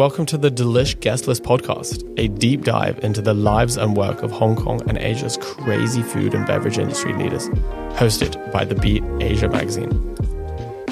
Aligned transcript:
Welcome 0.00 0.24
to 0.26 0.38
the 0.38 0.50
Delish 0.50 0.98
Guest 1.00 1.28
List 1.28 1.42
podcast, 1.42 2.10
a 2.18 2.28
deep 2.28 2.64
dive 2.64 2.98
into 3.04 3.20
the 3.20 3.34
lives 3.34 3.76
and 3.76 3.94
work 3.94 4.22
of 4.22 4.30
Hong 4.30 4.56
Kong 4.56 4.80
and 4.88 4.96
Asia's 4.96 5.36
crazy 5.36 6.00
food 6.00 6.32
and 6.32 6.46
beverage 6.46 6.78
industry 6.78 7.12
leaders, 7.12 7.50
hosted 7.98 8.50
by 8.50 8.64
The 8.64 8.76
Beat 8.76 9.04
Asia 9.20 9.50
magazine. 9.50 9.90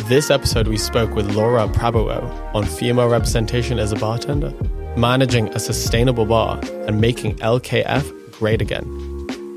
This 0.08 0.30
episode, 0.30 0.68
we 0.68 0.76
spoke 0.76 1.14
with 1.14 1.34
Laura 1.34 1.66
Prabowo 1.68 2.54
on 2.54 2.66
female 2.66 3.08
representation 3.08 3.78
as 3.78 3.92
a 3.92 3.96
bartender, 3.96 4.52
managing 4.94 5.48
a 5.54 5.58
sustainable 5.58 6.26
bar, 6.26 6.60
and 6.86 7.00
making 7.00 7.36
LKF 7.36 8.32
great 8.32 8.60
again. 8.60 8.84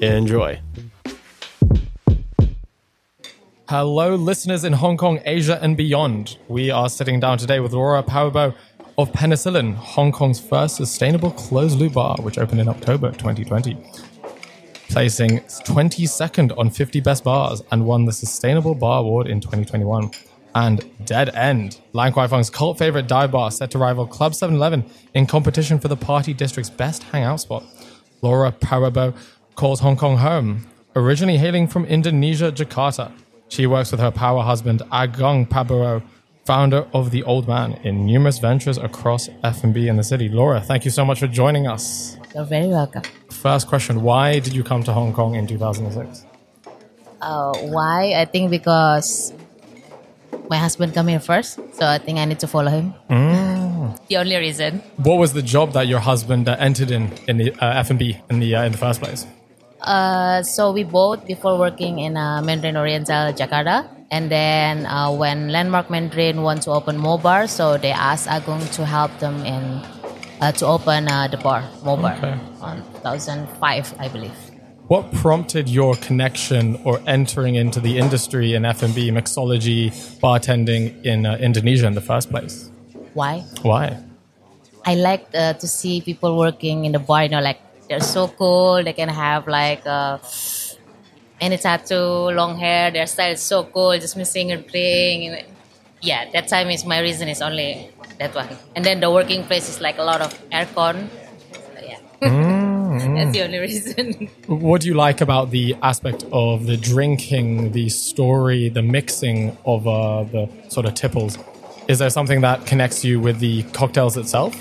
Enjoy. 0.02 0.62
Hello, 3.72 4.16
listeners 4.16 4.66
in 4.66 4.74
Hong 4.74 4.98
Kong, 4.98 5.22
Asia, 5.24 5.58
and 5.62 5.78
beyond. 5.78 6.38
We 6.50 6.72
are 6.72 6.90
sitting 6.90 7.22
down 7.22 7.38
today 7.38 7.62
with 7.62 7.72
Laura 7.72 8.04
Prabowo 8.04 8.54
of 8.98 9.12
Penicillin, 9.12 9.76
Hong 9.76 10.12
Kong's 10.12 10.40
first 10.40 10.76
sustainable 10.76 11.32
closed 11.32 11.78
loop 11.78 11.94
bar, 11.94 12.18
which 12.22 12.38
opened 12.38 12.62
in 12.62 12.68
October 12.68 13.12
2020. 13.12 13.78
Placing 14.90 15.40
22nd 15.40 16.58
on 16.58 16.70
50 16.70 17.00
best 17.00 17.24
bars 17.24 17.62
and 17.72 17.86
won 17.86 18.06
the 18.06 18.12
Sustainable 18.12 18.76
Bar 18.76 19.00
Award 19.00 19.28
in 19.28 19.40
2021. 19.40 20.12
And 20.54 20.84
Dead 21.06 21.30
End, 21.30 21.80
Lan 21.94 22.12
Kwai 22.12 22.28
Fong's 22.28 22.50
cult 22.50 22.78
favorite 22.78 23.08
dive 23.08 23.32
bar, 23.32 23.52
set 23.52 23.72
to 23.72 23.78
rival 23.78 24.06
Club 24.06 24.36
711 24.36 24.84
in 25.14 25.26
competition 25.26 25.80
for 25.80 25.88
the 25.88 25.96
party 25.96 26.34
district's 26.34 26.70
best 26.70 27.04
hangout 27.04 27.40
spot. 27.40 27.64
Laura 28.22 28.52
Prabowo 28.52 29.16
calls 29.56 29.80
Hong 29.80 29.96
Kong 29.96 30.18
home, 30.18 30.68
originally 30.96 31.38
hailing 31.38 31.68
from 31.68 31.86
Indonesia, 31.86 32.52
Jakarta. 32.52 33.14
She 33.48 33.66
works 33.66 33.92
with 33.92 34.02
her 34.02 34.12
power 34.12 34.44
husband, 34.44 34.82
Agung 34.92 35.48
Prabowo, 35.48 36.04
founder 36.46 36.88
of 36.94 37.12
The 37.12 37.24
Old 37.24 37.48
Man, 37.48 37.74
in 37.84 38.06
numerous 38.06 38.40
ventures 38.40 38.78
across 38.78 39.30
F&B 39.44 39.88
in 39.88 39.96
the 39.98 40.04
city. 40.04 40.30
Laura, 40.30 40.62
thank 40.62 40.86
you 40.86 40.92
so 40.92 41.06
much 41.06 41.20
for 41.20 41.28
joining 41.28 41.68
us. 41.68 42.18
You're 42.34 42.46
very 42.46 42.68
welcome. 42.68 43.04
First 43.30 43.68
question, 43.68 44.02
why 44.02 44.40
did 44.40 44.54
you 44.54 44.64
come 44.64 44.84
to 44.84 44.94
Hong 44.94 45.14
Kong 45.14 45.36
in 45.36 45.48
2006? 45.48 46.26
Uh, 47.22 47.54
why? 47.70 48.14
I 48.18 48.26
think 48.26 48.50
because 48.50 49.34
my 50.50 50.58
husband 50.58 50.94
come 50.94 51.08
here 51.08 51.20
first, 51.20 51.60
so 51.74 51.86
I 51.86 51.98
think 51.98 52.18
I 52.18 52.26
need 52.26 52.40
to 52.40 52.48
follow 52.48 52.72
him. 52.72 52.94
The 54.08 54.18
only 54.18 54.36
reason. 54.36 54.80
What 54.98 55.18
was 55.18 55.34
the 55.34 55.42
job 55.42 55.74
that 55.74 55.88
your 55.88 56.00
husband 56.00 56.50
uh, 56.50 56.56
entered 56.60 56.92
in 56.92 57.12
in 57.28 57.38
the 57.38 57.54
uh, 57.54 57.80
F&B 57.88 58.18
in 58.30 58.40
the 58.40 58.56
uh, 58.56 58.64
in 58.64 58.72
the 58.72 58.78
first 58.78 59.02
place? 59.02 59.26
Uh, 59.82 60.44
so 60.44 60.72
we 60.72 60.84
both 60.84 61.26
before 61.26 61.58
working 61.58 62.00
in 62.00 62.18
uh, 62.18 62.42
Mandarin 62.42 62.78
Oriental 62.78 63.34
Jakarta, 63.34 63.88
and 64.12 64.30
then 64.30 64.86
uh, 64.86 65.12
when 65.12 65.50
Landmark 65.50 65.90
Mandarin 65.90 66.42
want 66.44 66.64
to 66.64 66.72
open 66.72 66.98
more 66.98 67.18
bar, 67.18 67.48
so 67.48 67.78
they 67.78 67.92
asked 67.92 68.28
Agung 68.28 68.62
to 68.76 68.86
help 68.86 69.12
them 69.20 69.46
in 69.46 69.82
uh, 70.42 70.52
to 70.54 70.66
open 70.66 71.08
uh, 71.08 71.28
the 71.28 71.38
bar, 71.38 71.64
more 71.84 71.98
bar, 71.98 72.16
Okay. 72.18 72.36
on 72.62 72.84
2005, 73.04 73.96
I 74.00 74.08
believe. 74.10 74.34
What 74.88 75.10
prompted 75.14 75.70
your 75.70 75.96
connection 75.96 76.76
or 76.84 77.00
entering 77.08 77.56
into 77.56 77.80
the 77.80 77.98
industry 77.98 78.54
in 78.56 78.66
F&B, 78.66 79.10
mixology, 79.12 79.90
bartending 80.20 81.06
in 81.06 81.26
uh, 81.26 81.38
Indonesia 81.40 81.88
in 81.88 81.94
the 81.94 82.02
first 82.02 82.30
place? 82.30 82.70
Why? 83.14 83.46
Why? 83.62 83.98
I 84.86 84.96
like 84.96 85.28
uh, 85.34 85.54
to 85.54 85.68
see 85.68 86.02
people 86.02 86.38
working 86.38 86.84
in 86.86 86.92
the 86.92 87.00
bar. 87.00 87.24
You 87.24 87.30
know, 87.30 87.40
like 87.40 87.60
they're 87.88 88.02
so 88.02 88.28
cool. 88.28 88.84
They 88.84 88.94
can 88.94 89.08
have 89.10 89.48
like 89.48 89.86
uh, 89.86 90.18
any 91.42 91.58
tattoo, 91.58 92.30
long 92.32 92.58
hair. 92.58 92.92
Their 92.92 93.08
style 93.08 93.34
is 93.34 93.42
so 93.42 93.64
cool. 93.66 93.98
Just 93.98 94.16
missing 94.16 94.52
a 94.52 94.62
thing. 94.62 95.28
And, 95.30 95.46
Yeah, 96.02 96.30
that 96.32 96.48
time 96.48 96.70
is 96.70 96.86
my 96.86 97.00
reason 97.00 97.28
is 97.28 97.42
only 97.42 97.90
that 98.20 98.34
one. 98.34 98.48
And 98.76 98.86
then 98.86 99.02
the 99.02 99.12
working 99.12 99.44
place 99.44 99.70
is 99.70 99.82
like 99.82 99.98
a 99.98 100.04
lot 100.04 100.22
of 100.22 100.34
aircon. 100.50 101.10
So, 101.54 101.82
yeah, 101.82 102.00
that's 102.22 103.32
the 103.34 103.44
only 103.44 103.60
reason. 103.60 104.30
What 104.48 104.82
do 104.82 104.88
you 104.88 104.96
like 104.96 105.22
about 105.22 105.52
the 105.52 105.76
aspect 105.84 106.26
of 106.32 106.66
the 106.66 106.78
drinking, 106.78 107.74
the 107.74 107.90
story, 107.90 108.70
the 108.70 108.82
mixing 108.82 109.58
of 109.66 109.88
uh, 109.88 110.24
the 110.24 110.50
sort 110.70 110.86
of 110.86 110.96
tipples? 110.96 111.38
Is 111.88 112.00
there 112.00 112.10
something 112.10 112.42
that 112.42 112.66
connects 112.66 113.04
you 113.04 113.20
with 113.20 113.40
the 113.40 113.64
cocktails 113.74 114.18
itself? 114.18 114.56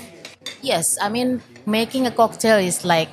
Yes, 0.61 0.97
I 1.01 1.09
mean 1.09 1.41
making 1.65 2.05
a 2.07 2.11
cocktail 2.11 2.57
is 2.57 2.83
like 2.85 3.09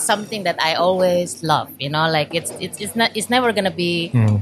something 0.00 0.44
that 0.44 0.56
I 0.60 0.74
always 0.74 1.42
love. 1.42 1.70
You 1.78 1.90
know, 1.90 2.08
like 2.10 2.34
it's 2.34 2.50
it's 2.60 2.80
it's 2.80 2.96
not 2.96 3.16
it's 3.16 3.30
never 3.30 3.52
gonna 3.52 3.70
be. 3.70 4.08
Hmm. 4.08 4.36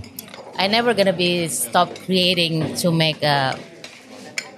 I 0.56 0.66
never 0.66 0.92
gonna 0.94 1.12
be 1.12 1.46
stop 1.48 1.94
creating 2.04 2.74
to 2.76 2.90
make 2.90 3.22
a, 3.22 3.58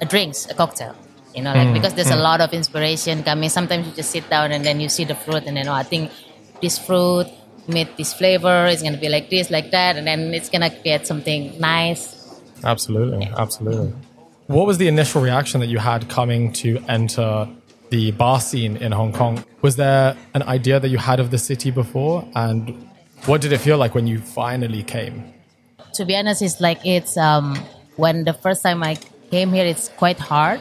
a 0.00 0.06
drinks 0.06 0.48
a 0.48 0.54
cocktail. 0.54 0.94
You 1.34 1.42
know, 1.42 1.52
like 1.54 1.68
hmm. 1.68 1.74
because 1.74 1.94
there's 1.94 2.10
a 2.10 2.14
hmm. 2.14 2.22
lot 2.22 2.40
of 2.40 2.52
inspiration 2.52 3.22
coming. 3.22 3.50
Sometimes 3.50 3.86
you 3.86 3.92
just 3.94 4.10
sit 4.10 4.28
down 4.30 4.52
and 4.52 4.64
then 4.64 4.80
you 4.80 4.88
see 4.88 5.04
the 5.04 5.14
fruit 5.14 5.44
and 5.46 5.56
then 5.56 5.68
oh, 5.68 5.72
I 5.72 5.82
think 5.82 6.10
this 6.62 6.78
fruit 6.78 7.26
with 7.68 7.96
this 7.96 8.12
flavor 8.14 8.66
is 8.66 8.82
gonna 8.82 8.98
be 8.98 9.08
like 9.08 9.30
this, 9.30 9.50
like 9.50 9.70
that, 9.70 9.96
and 9.96 10.06
then 10.06 10.34
it's 10.34 10.48
gonna 10.48 10.70
create 10.70 11.06
something 11.06 11.58
nice. 11.60 12.16
Absolutely, 12.64 13.30
absolutely. 13.36 13.92
What 14.46 14.66
was 14.66 14.78
the 14.78 14.88
initial 14.88 15.22
reaction 15.22 15.60
that 15.60 15.68
you 15.68 15.78
had 15.78 16.08
coming 16.08 16.52
to 16.54 16.82
enter 16.88 17.48
the 17.90 18.12
bar 18.12 18.40
scene 18.40 18.76
in 18.76 18.92
Hong 18.92 19.12
Kong? 19.12 19.44
Was 19.62 19.76
there 19.76 20.16
an 20.34 20.42
idea 20.44 20.80
that 20.80 20.88
you 20.88 20.98
had 20.98 21.20
of 21.20 21.30
the 21.30 21.38
city 21.38 21.70
before? 21.70 22.26
And 22.34 22.88
what 23.26 23.40
did 23.40 23.52
it 23.52 23.58
feel 23.58 23.78
like 23.78 23.94
when 23.94 24.06
you 24.06 24.18
finally 24.18 24.82
came? 24.82 25.34
to 25.94 26.04
be 26.04 26.16
honest, 26.16 26.42
it's 26.42 26.60
like 26.60 26.80
it's 26.84 27.16
um, 27.16 27.56
when 27.96 28.24
the 28.24 28.32
first 28.32 28.62
time 28.62 28.82
I 28.82 28.96
came 29.30 29.52
here, 29.52 29.64
it's 29.64 29.88
quite 29.88 30.18
hard 30.18 30.60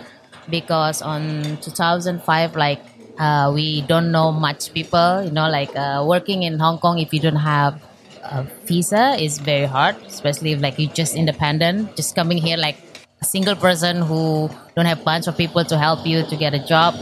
because 0.49 1.01
on 1.01 1.57
2005, 1.61 2.55
like 2.55 2.81
uh, 3.17 3.51
we 3.53 3.81
don't 3.81 4.11
know 4.11 4.31
much 4.31 4.73
people. 4.73 5.23
You 5.23 5.31
know, 5.31 5.49
like 5.49 5.75
uh, 5.75 6.03
working 6.05 6.43
in 6.43 6.59
Hong 6.59 6.79
Kong, 6.79 6.99
if 6.99 7.13
you 7.13 7.19
don't 7.19 7.35
have 7.35 7.81
a 8.23 8.43
visa, 8.65 9.15
is 9.19 9.37
very 9.37 9.65
hard. 9.65 9.95
Especially 10.07 10.51
if 10.53 10.61
like 10.61 10.79
you're 10.79 10.91
just 10.91 11.15
independent, 11.15 11.95
just 11.95 12.15
coming 12.15 12.37
here 12.37 12.57
like 12.57 12.77
a 13.21 13.25
single 13.25 13.55
person 13.55 14.01
who 14.01 14.49
don't 14.75 14.85
have 14.85 15.03
bunch 15.03 15.27
of 15.27 15.37
people 15.37 15.63
to 15.65 15.77
help 15.77 16.05
you 16.05 16.23
to 16.23 16.35
get 16.35 16.53
a 16.53 16.65
job. 16.65 16.95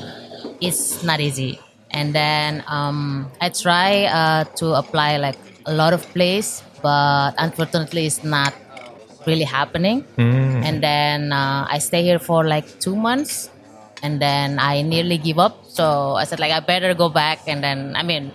It's 0.62 1.03
not 1.03 1.19
easy. 1.19 1.59
And 1.91 2.13
then 2.13 2.63
um, 2.68 3.31
I 3.40 3.50
try 3.50 4.06
uh, 4.06 4.44
to 4.59 4.73
apply 4.73 5.18
like 5.18 5.38
a 5.66 5.73
lot 5.73 5.94
of 5.94 6.03
place, 6.13 6.63
but 6.81 7.34
unfortunately, 7.38 8.06
it's 8.06 8.23
not 8.23 8.53
really 9.25 9.44
happening. 9.44 10.03
And 10.63 10.84
then 10.84 11.31
uh, 11.31 11.68
I 11.69 11.79
stay 11.79 12.03
here 12.03 12.19
for 12.19 12.44
like 12.44 12.79
two 12.79 12.95
months, 12.95 13.50
and 14.03 14.22
then 14.22 14.59
I 14.59 14.81
nearly 14.81 15.18
give 15.18 15.40
up. 15.40 15.66
So 15.68 16.16
I 16.16 16.23
said 16.25 16.40
like 16.40 16.51
I 16.51 16.59
better 16.59 16.94
go 16.94 17.09
back. 17.09 17.39
And 17.47 17.63
then 17.63 17.95
I 17.95 18.03
mean, 18.03 18.31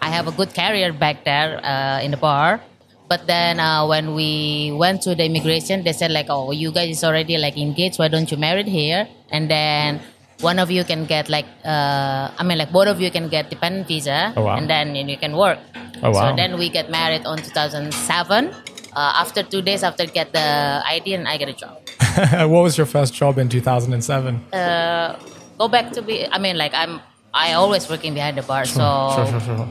I 0.00 0.08
have 0.08 0.26
a 0.26 0.32
good 0.32 0.54
career 0.54 0.92
back 0.92 1.24
there 1.24 1.64
uh, 1.64 2.00
in 2.00 2.10
the 2.10 2.16
bar. 2.16 2.60
But 3.06 3.26
then 3.26 3.60
uh, 3.60 3.86
when 3.86 4.14
we 4.14 4.72
went 4.72 5.02
to 5.02 5.14
the 5.14 5.24
immigration, 5.24 5.84
they 5.84 5.92
said 5.92 6.10
like, 6.10 6.26
oh, 6.30 6.52
you 6.52 6.72
guys 6.72 6.88
is 6.96 7.04
already 7.04 7.36
like 7.36 7.58
engaged. 7.58 7.98
Why 7.98 8.08
don't 8.08 8.30
you 8.30 8.38
marry 8.38 8.64
here? 8.64 9.06
And 9.30 9.50
then 9.50 10.00
one 10.40 10.58
of 10.58 10.70
you 10.70 10.84
can 10.84 11.04
get 11.06 11.28
like, 11.28 11.46
uh, 11.64 12.30
I 12.38 12.42
mean, 12.44 12.58
like 12.58 12.72
both 12.72 12.88
of 12.88 13.00
you 13.00 13.10
can 13.10 13.28
get 13.28 13.50
dependent 13.50 13.86
visa, 13.88 14.32
Oh, 14.36 14.42
wow. 14.44 14.56
and 14.56 14.68
then 14.68 14.94
you 14.96 15.16
can 15.16 15.36
work. 15.36 15.58
Oh, 16.02 16.10
wow. 16.10 16.30
So 16.30 16.36
then 16.36 16.58
we 16.58 16.68
get 16.68 16.90
married 16.90 17.24
on 17.26 17.38
2007. 17.38 18.50
Uh, 18.94 19.12
after 19.18 19.42
two 19.42 19.60
days 19.62 19.82
after 19.82 20.06
get 20.06 20.32
the 20.32 20.80
ID, 20.86 21.14
and 21.14 21.26
I 21.26 21.36
get 21.36 21.48
a 21.48 21.52
job. 21.52 21.78
what 22.50 22.62
was 22.62 22.76
your 22.78 22.86
first 22.86 23.12
job 23.14 23.38
in 23.38 23.48
2007? 23.48 24.36
Uh, 24.54 25.18
go 25.58 25.66
back 25.66 25.90
to 25.92 26.02
be. 26.02 26.26
I 26.30 26.38
mean, 26.38 26.56
like 26.56 26.72
I'm. 26.74 27.00
I 27.34 27.54
always 27.54 27.90
working 27.90 28.14
behind 28.14 28.38
the 28.38 28.42
bar, 28.42 28.64
so 28.64 29.10
Sure, 29.16 29.26
sure, 29.26 29.40
sure. 29.40 29.68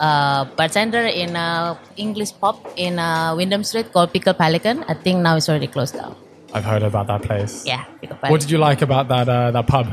uh, 0.00 0.46
bartender 0.56 1.04
in 1.04 1.36
a 1.36 1.78
English 1.98 2.32
pub 2.40 2.56
in 2.76 2.98
uh, 2.98 3.34
Wyndham 3.36 3.62
Street 3.62 3.92
called 3.92 4.10
Pickle 4.14 4.32
Pelican. 4.32 4.82
I 4.88 4.94
think 4.94 5.20
now 5.20 5.36
it's 5.36 5.50
already 5.50 5.66
closed 5.66 5.92
down. 5.94 6.16
I've 6.54 6.64
heard 6.64 6.82
about 6.82 7.06
that 7.06 7.22
place. 7.22 7.64
Yeah, 7.66 7.84
What 8.28 8.40
did 8.40 8.50
you 8.50 8.58
like 8.58 8.82
about 8.82 9.08
that 9.08 9.28
uh, 9.28 9.50
that 9.50 9.66
pub? 9.66 9.86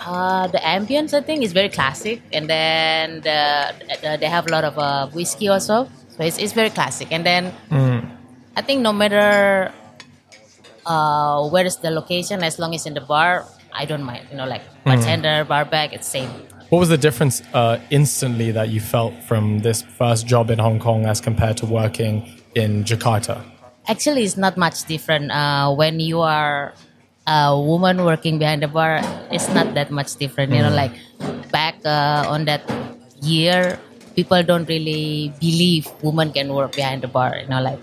Uh, 0.00 0.46
the 0.46 0.58
ambience, 0.58 1.12
I 1.12 1.20
think, 1.20 1.42
is 1.44 1.52
very 1.52 1.68
classic, 1.68 2.22
and 2.32 2.48
then 2.48 3.20
the, 3.20 3.74
the, 4.00 4.16
they 4.18 4.26
have 4.26 4.46
a 4.46 4.50
lot 4.50 4.64
of 4.64 4.78
uh, 4.78 5.08
whiskey 5.08 5.48
also, 5.48 5.88
so 6.16 6.24
it's, 6.24 6.38
it's 6.38 6.54
very 6.54 6.70
classic. 6.70 7.12
And 7.12 7.24
then 7.24 7.52
I 8.56 8.62
think 8.62 8.80
no 8.80 8.92
matter 8.94 9.72
uh, 10.86 11.48
where 11.48 11.66
is 11.66 11.76
the 11.76 11.90
location, 11.90 12.42
as 12.42 12.58
long 12.58 12.74
as 12.74 12.86
in 12.86 12.94
the 12.94 13.00
bar, 13.02 13.44
I 13.72 13.84
don't 13.84 14.02
mind. 14.02 14.26
You 14.30 14.38
know, 14.38 14.46
like 14.46 14.62
bartender, 14.84 15.44
bar 15.44 15.64
back, 15.64 15.92
it's 15.92 16.08
same. 16.08 16.30
What 16.70 16.78
was 16.78 16.88
the 16.88 16.98
difference 16.98 17.42
uh, 17.52 17.78
instantly 17.90 18.52
that 18.52 18.68
you 18.68 18.80
felt 18.80 19.12
from 19.24 19.58
this 19.60 19.82
first 19.82 20.26
job 20.26 20.50
in 20.50 20.58
Hong 20.58 20.78
Kong 20.78 21.04
as 21.04 21.20
compared 21.20 21.56
to 21.58 21.66
working 21.66 22.28
in 22.54 22.84
Jakarta? 22.84 23.44
Actually, 23.88 24.24
it's 24.24 24.36
not 24.36 24.56
much 24.56 24.84
different. 24.84 25.30
Uh, 25.30 25.72
when 25.74 26.00
you 26.00 26.20
are 26.20 26.72
a 27.26 27.58
woman 27.58 28.04
working 28.04 28.38
behind 28.38 28.62
the 28.62 28.68
bar, 28.68 29.00
it's 29.30 29.48
not 29.54 29.74
that 29.74 29.90
much 29.90 30.16
different. 30.16 30.52
You 30.52 30.62
know, 30.62 30.70
like 30.74 30.92
back 31.50 31.76
uh, 31.84 32.24
on 32.28 32.44
that 32.44 32.62
year, 33.22 33.78
people 34.14 34.42
don't 34.42 34.68
really 34.68 35.32
believe 35.40 35.88
women 36.02 36.32
can 36.32 36.52
work 36.54 36.72
behind 36.76 37.02
the 37.02 37.08
bar. 37.08 37.38
You 37.38 37.48
know, 37.48 37.60
like 37.60 37.80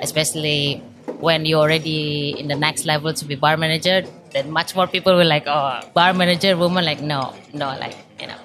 especially 0.00 0.82
when 1.20 1.46
you're 1.46 1.60
already 1.60 2.34
in 2.38 2.48
the 2.48 2.56
next 2.56 2.84
level 2.86 3.12
to 3.12 3.24
be 3.24 3.34
bar 3.34 3.56
manager, 3.56 4.02
then 4.32 4.50
much 4.50 4.74
more 4.74 4.86
people 4.86 5.16
will 5.16 5.28
like, 5.28 5.46
oh, 5.46 5.80
bar 5.94 6.12
manager 6.12 6.56
woman, 6.56 6.84
like 6.84 7.00
no, 7.00 7.34
no, 7.52 7.76
like 7.78 7.96
you 8.20 8.26
know. 8.26 8.40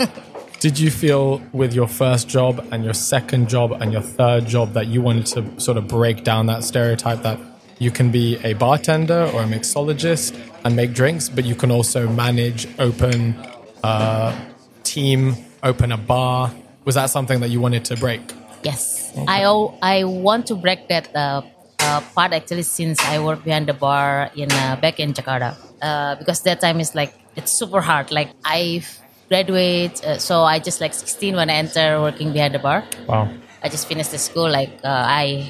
Did 0.62 0.78
you 0.78 0.92
feel 0.92 1.42
with 1.52 1.74
your 1.74 1.88
first 1.88 2.28
job 2.28 2.64
and 2.70 2.84
your 2.84 2.94
second 2.94 3.48
job 3.48 3.72
and 3.72 3.92
your 3.92 4.00
third 4.00 4.46
job 4.46 4.74
that 4.74 4.86
you 4.86 5.02
wanted 5.02 5.26
to 5.34 5.60
sort 5.60 5.76
of 5.76 5.88
break 5.88 6.22
down 6.22 6.46
that 6.46 6.62
stereotype 6.62 7.22
that 7.22 7.40
you 7.80 7.90
can 7.90 8.12
be 8.12 8.38
a 8.44 8.52
bartender 8.52 9.28
or 9.34 9.42
a 9.42 9.44
mixologist 9.44 10.38
and 10.64 10.76
make 10.76 10.92
drinks, 10.92 11.28
but 11.28 11.44
you 11.44 11.56
can 11.56 11.72
also 11.72 12.08
manage, 12.08 12.68
open 12.78 13.34
a 13.82 14.38
team, 14.84 15.34
open 15.64 15.90
a 15.90 15.96
bar? 15.96 16.54
Was 16.84 16.94
that 16.94 17.10
something 17.10 17.40
that 17.40 17.48
you 17.48 17.60
wanted 17.60 17.84
to 17.86 17.96
break? 17.96 18.22
Yes, 18.62 19.10
I 19.26 19.42
I 19.82 20.04
want 20.04 20.46
to 20.46 20.54
break 20.54 20.86
that 20.86 21.10
uh, 21.12 21.42
uh, 21.80 22.00
part 22.14 22.32
actually 22.32 22.62
since 22.62 23.02
I 23.02 23.18
work 23.18 23.42
behind 23.42 23.66
the 23.66 23.74
bar 23.74 24.30
in 24.36 24.52
uh, 24.52 24.78
back 24.80 25.00
in 25.00 25.12
Jakarta 25.12 25.58
uh, 25.82 26.14
because 26.22 26.40
that 26.42 26.60
time 26.60 26.78
is 26.78 26.94
like 26.94 27.12
it's 27.34 27.50
super 27.50 27.80
hard. 27.80 28.12
Like 28.12 28.30
I 28.44 28.86
graduate, 29.32 29.96
uh, 30.04 30.20
so 30.20 30.44
I 30.44 30.60
just 30.60 30.84
like 30.84 30.92
16 30.92 31.32
when 31.40 31.48
I 31.48 31.56
enter 31.64 31.96
working 32.04 32.36
behind 32.36 32.52
the 32.52 32.60
bar. 32.60 32.84
Wow. 33.08 33.32
I 33.64 33.72
just 33.72 33.88
finished 33.88 34.12
the 34.12 34.20
school. 34.20 34.44
Like 34.44 34.76
uh, 34.84 35.04
I 35.24 35.48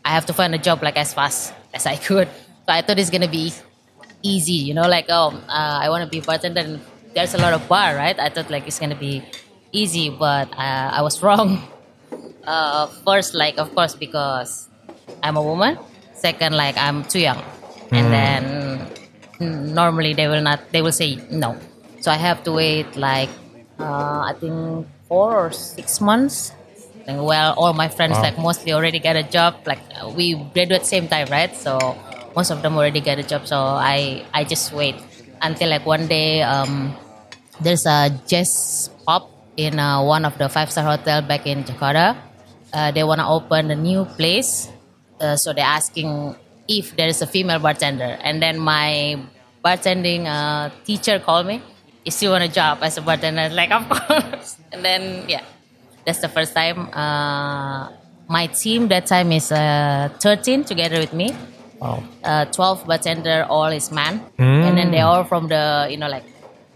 I 0.00 0.10
have 0.16 0.24
to 0.30 0.34
find 0.38 0.56
a 0.56 0.62
job 0.68 0.80
like 0.80 0.96
as 0.96 1.12
fast 1.12 1.52
as 1.76 1.84
I 1.84 1.96
could. 2.00 2.28
So 2.64 2.70
I 2.72 2.80
thought 2.80 2.96
it's 2.96 3.12
gonna 3.12 3.28
be 3.28 3.52
easy, 4.24 4.64
you 4.68 4.72
know, 4.72 4.88
like 4.88 5.12
oh 5.12 5.36
uh, 5.44 5.76
I 5.84 5.92
want 5.92 6.08
to 6.08 6.10
be 6.16 6.24
bartender. 6.24 6.64
And 6.64 6.80
there's 7.12 7.34
a 7.36 7.40
lot 7.44 7.52
of 7.52 7.68
bar, 7.68 7.92
right? 8.00 8.16
I 8.16 8.32
thought 8.32 8.48
like 8.48 8.64
it's 8.64 8.80
gonna 8.80 8.96
be 8.96 9.20
easy, 9.76 10.08
but 10.08 10.48
uh, 10.56 10.88
I 10.96 11.04
was 11.04 11.20
wrong. 11.24 11.60
Uh, 12.48 12.88
first, 13.04 13.36
like 13.36 13.60
of 13.60 13.68
course 13.76 13.92
because 13.92 14.72
I'm 15.20 15.36
a 15.36 15.44
woman. 15.44 15.76
Second, 16.16 16.56
like 16.56 16.80
I'm 16.80 17.04
too 17.04 17.20
young, 17.20 17.42
and 17.92 18.06
then 18.08 18.42
mm, 19.38 19.76
normally 19.76 20.16
they 20.16 20.26
will 20.32 20.40
not. 20.40 20.64
They 20.72 20.80
will 20.80 20.96
say 20.96 21.20
no. 21.30 21.60
So 22.00 22.10
I 22.10 22.16
have 22.16 22.42
to 22.44 22.52
wait 22.52 22.96
like 22.96 23.30
uh, 23.78 24.20
I 24.30 24.34
think 24.38 24.86
four 25.08 25.36
or 25.36 25.50
six 25.52 26.00
months. 26.00 26.52
And 27.06 27.24
well, 27.24 27.54
all 27.56 27.72
my 27.72 27.88
friends 27.88 28.18
Wow. 28.18 28.22
like 28.22 28.38
mostly 28.38 28.72
already 28.72 28.98
get 28.98 29.16
a 29.16 29.22
job. 29.22 29.56
Like 29.66 29.80
we 30.14 30.34
graduate 30.52 30.84
same 30.86 31.08
time, 31.08 31.28
right? 31.30 31.54
So 31.56 31.96
most 32.36 32.50
of 32.50 32.62
them 32.62 32.76
already 32.76 33.00
get 33.00 33.18
a 33.18 33.22
job. 33.24 33.46
So 33.46 33.56
I 33.58 34.24
I 34.34 34.44
just 34.44 34.72
wait 34.72 34.96
until 35.40 35.70
like 35.70 35.86
one 35.86 36.06
day 36.06 36.42
um, 36.42 36.94
there's 37.60 37.86
a 37.86 38.10
jazz 38.26 38.90
pub 39.06 39.24
in 39.56 39.78
uh, 39.78 40.02
one 40.02 40.24
of 40.24 40.36
the 40.38 40.48
five 40.48 40.70
star 40.70 40.84
hotel 40.84 41.22
back 41.22 41.46
in 41.46 41.64
Jakarta. 41.64 42.16
Uh, 42.72 42.90
they 42.92 43.02
want 43.02 43.20
to 43.20 43.26
open 43.26 43.70
a 43.70 43.74
new 43.76 44.04
place, 44.04 44.68
uh, 45.20 45.36
so 45.36 45.52
they're 45.52 45.64
asking 45.64 46.36
if 46.68 46.94
there 46.96 47.08
is 47.08 47.22
a 47.22 47.26
female 47.26 47.58
bartender. 47.58 48.18
And 48.22 48.42
then 48.42 48.58
my 48.58 49.16
bartending 49.64 50.26
uh, 50.28 50.68
teacher 50.84 51.18
called 51.18 51.46
me. 51.46 51.62
Is 52.08 52.22
you 52.22 52.30
want 52.30 52.44
a 52.44 52.48
job 52.48 52.78
as 52.82 52.96
a 52.96 53.02
bartender? 53.02 53.48
Like 53.60 53.70
of 53.70 53.84
course. 53.88 54.56
And 54.72 54.84
then 54.84 55.02
yeah, 55.28 55.44
that's 56.06 56.20
the 56.20 56.28
first 56.28 56.54
time. 56.54 56.88
Uh, 56.92 57.88
my 58.28 58.46
team 58.48 58.88
that 58.88 59.06
time 59.06 59.32
is 59.32 59.50
uh, 59.52 60.08
13 60.20 60.64
together 60.64 60.98
with 60.98 61.12
me 61.12 61.32
Wow. 61.80 62.02
uh, 62.24 62.44
12 62.46 62.86
bartender 62.86 63.46
all 63.48 63.66
is 63.72 63.90
man 63.92 64.26
and 64.62 64.76
then 64.76 64.90
they 64.90 65.00
all 65.00 65.24
from 65.24 65.48
the 65.48 65.86
you 65.90 65.96
know 65.96 66.08
like 66.08 66.24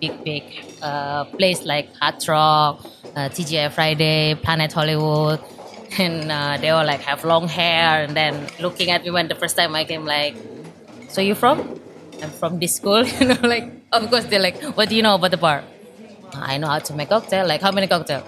big 0.01 0.15
big 0.25 0.45
uh, 0.81 1.25
place 1.39 1.67
like 1.67 1.89
hard 2.01 2.15
rock 2.29 2.85
uh, 3.17 3.29
tgi 3.29 3.71
friday 3.73 4.35
planet 4.37 4.73
hollywood 4.73 5.41
and 5.99 6.31
uh, 6.31 6.57
they 6.61 6.71
all 6.71 6.87
like 6.87 7.03
have 7.03 7.25
long 7.25 7.49
hair 7.49 8.05
and 8.05 8.17
then 8.17 8.49
looking 8.61 8.91
at 8.91 9.03
me 9.05 9.11
when 9.11 9.29
the 9.29 9.35
first 9.35 9.57
time 9.57 9.75
i 9.75 9.85
came 9.85 10.05
like 10.05 10.37
so 11.09 11.21
you 11.21 11.35
from 11.35 11.59
i'm 12.23 12.31
from 12.31 12.59
this 12.59 12.77
school 12.77 13.05
you 13.19 13.27
know 13.27 13.39
like 13.43 13.71
of 13.93 14.09
course 14.11 14.25
they're 14.25 14.41
like 14.49 14.63
what 14.77 14.89
do 14.89 14.95
you 14.97 15.03
know 15.03 15.15
about 15.15 15.31
the 15.31 15.37
bar? 15.37 15.63
I 16.35 16.59
know 16.59 16.69
how 16.69 16.79
to 16.79 16.95
make 16.95 17.09
cocktail. 17.09 17.47
Like 17.47 17.61
how 17.61 17.73
many 17.73 17.87
cocktail? 17.87 18.27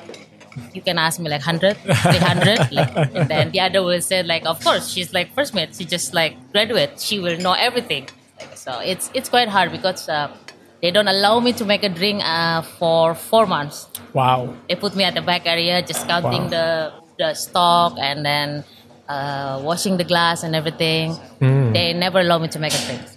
You 0.72 0.82
can 0.82 0.98
ask 0.98 1.18
me 1.18 1.28
like 1.28 1.44
100 1.44 1.76
300 1.76 2.72
like, 2.72 2.96
and 2.96 3.28
then 3.28 3.50
the 3.50 3.60
other 3.60 3.82
will 3.82 4.00
say 4.00 4.22
like 4.22 4.46
of 4.46 4.62
course 4.62 4.88
she's 4.90 5.12
like 5.12 5.34
first 5.34 5.54
mate. 5.54 5.74
She 5.74 5.84
just 5.84 6.14
like 6.14 6.36
graduate. 6.52 7.00
She 7.00 7.18
will 7.18 7.38
know 7.38 7.52
everything. 7.52 8.08
So 8.54 8.78
it's 8.80 9.10
it's 9.14 9.28
quite 9.28 9.48
hard 9.48 9.72
because 9.72 10.08
uh, 10.08 10.30
they 10.82 10.90
don't 10.90 11.08
allow 11.08 11.40
me 11.40 11.52
to 11.54 11.64
make 11.64 11.82
a 11.82 11.88
drink 11.88 12.22
uh, 12.24 12.62
for 12.62 13.14
four 13.14 13.46
months. 13.46 13.88
Wow. 14.12 14.54
they 14.68 14.76
put 14.76 14.94
me 14.94 15.02
at 15.02 15.14
the 15.14 15.22
back 15.22 15.46
area 15.46 15.82
just 15.82 16.06
counting 16.06 16.50
the 16.50 16.92
the 17.18 17.34
stock 17.34 17.96
and 17.98 18.24
then 18.24 18.64
uh, 19.08 19.60
washing 19.64 19.96
the 19.96 20.04
glass 20.04 20.42
and 20.44 20.54
everything. 20.54 21.16
They 21.72 21.92
never 21.94 22.20
allow 22.20 22.38
me 22.38 22.48
to 22.48 22.58
make 22.58 22.74
a 22.74 22.86
drink 22.86 23.13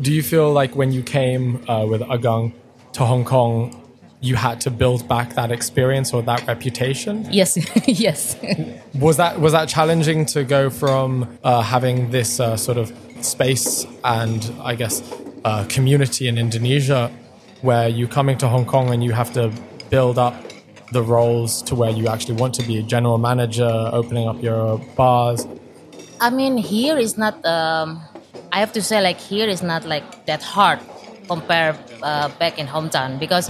Do 0.00 0.12
you 0.12 0.22
feel 0.22 0.50
like 0.50 0.74
when 0.74 0.92
you 0.92 1.02
came 1.02 1.68
uh, 1.68 1.84
with 1.84 2.00
Agung 2.00 2.54
to 2.94 3.04
Hong 3.04 3.22
Kong, 3.22 3.76
you 4.22 4.34
had 4.34 4.58
to 4.62 4.70
build 4.70 5.06
back 5.06 5.34
that 5.34 5.50
experience 5.52 6.14
or 6.14 6.22
that 6.22 6.46
reputation? 6.46 7.26
yes 7.30 7.58
yes 7.86 8.36
Was 8.94 9.18
that 9.18 9.40
was 9.40 9.52
that 9.52 9.68
challenging 9.68 10.24
to 10.26 10.44
go 10.44 10.70
from 10.70 11.38
uh, 11.44 11.60
having 11.62 12.10
this 12.10 12.40
uh, 12.40 12.56
sort 12.56 12.78
of 12.78 12.92
space 13.20 13.86
and 14.02 14.50
I 14.62 14.74
guess 14.74 15.02
uh, 15.44 15.66
community 15.68 16.28
in 16.28 16.38
Indonesia, 16.38 17.10
where 17.60 17.88
you 17.88 18.08
coming 18.08 18.38
to 18.38 18.48
Hong 18.48 18.64
Kong 18.64 18.90
and 18.90 19.04
you 19.04 19.12
have 19.12 19.32
to 19.34 19.52
build 19.90 20.18
up 20.18 20.34
the 20.92 21.02
roles 21.02 21.62
to 21.62 21.74
where 21.74 21.90
you 21.90 22.08
actually 22.08 22.36
want 22.36 22.54
to 22.54 22.62
be 22.62 22.78
a 22.78 22.82
general 22.82 23.18
manager, 23.18 23.90
opening 23.92 24.28
up 24.28 24.42
your 24.42 24.78
bars. 24.96 25.46
I 26.20 26.30
mean, 26.30 26.56
here 26.56 26.98
is 26.98 27.16
not. 27.18 27.44
Um, 27.44 28.02
I 28.52 28.60
have 28.60 28.72
to 28.72 28.82
say, 28.82 29.00
like 29.00 29.18
here 29.18 29.48
is 29.48 29.62
not 29.62 29.84
like 29.84 30.26
that 30.26 30.42
hard 30.42 30.80
compared 31.28 31.76
uh, 32.02 32.28
back 32.38 32.58
in 32.58 32.66
hometown 32.66 33.18
because 33.20 33.48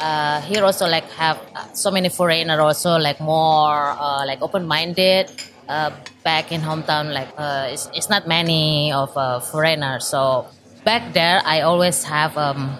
uh, 0.00 0.40
here 0.42 0.64
also 0.64 0.86
like 0.88 1.04
have 1.12 1.38
uh, 1.54 1.66
so 1.74 1.90
many 1.90 2.08
foreigner 2.08 2.60
also 2.60 2.96
like 2.96 3.20
more 3.20 3.94
uh, 3.98 4.24
like 4.26 4.40
open 4.42 4.66
minded. 4.66 5.30
Uh, 5.68 5.90
back 6.24 6.50
in 6.50 6.60
hometown, 6.60 7.12
like 7.12 7.28
uh, 7.38 7.68
it's, 7.70 7.88
it's 7.94 8.10
not 8.10 8.26
many 8.26 8.90
of 8.92 9.16
uh, 9.16 9.38
foreigners. 9.38 10.04
So 10.04 10.48
back 10.84 11.12
there, 11.12 11.40
I 11.44 11.60
always 11.60 12.02
have 12.02 12.36
um, 12.36 12.76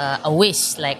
uh, 0.00 0.18
a 0.24 0.34
wish 0.34 0.76
like 0.78 0.98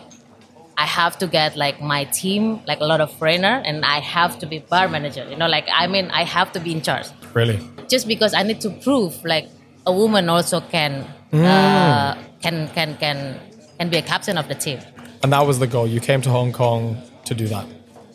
I 0.77 0.87
have 0.87 1.19
to 1.19 1.27
get 1.27 1.57
like 1.57 1.81
my 1.81 2.05
team 2.05 2.61
like 2.69 2.81
a 2.81 2.85
lot 2.85 3.01
of 3.01 3.13
foreigner 3.19 3.63
and 3.65 3.85
I 3.85 3.99
have 3.99 4.39
to 4.41 4.47
be 4.47 4.61
bar 4.61 4.87
manager. 4.87 5.27
You 5.29 5.37
know, 5.37 5.49
like 5.49 5.67
I 5.75 5.89
mean 5.89 6.09
I 6.11 6.23
have 6.23 6.53
to 6.53 6.61
be 6.61 6.71
in 6.73 6.83
charge 6.83 7.07
Really? 7.33 7.59
just 7.89 8.07
because 8.07 8.33
I 8.33 8.45
need 8.45 8.61
to 8.61 8.71
prove 8.71 9.25
like 9.25 9.49
a 9.87 9.93
woman 9.93 10.29
also 10.29 10.61
can 10.61 11.07
uh, 11.33 12.17
can 12.41 12.69
can 12.69 12.97
can 12.97 13.41
can 13.79 13.89
be 13.91 13.99
a 13.99 14.03
captain 14.03 14.39
of 14.39 14.49
the 14.49 14.55
team. 14.55 14.79
And 15.23 15.33
that 15.33 15.47
was 15.47 15.59
the 15.59 15.67
goal. 15.67 15.87
You 15.87 16.01
came 16.01 16.21
to 16.23 16.31
Hong 16.31 16.53
Kong 16.53 16.97
to 17.25 17.35
do 17.35 17.47
that. 17.49 17.67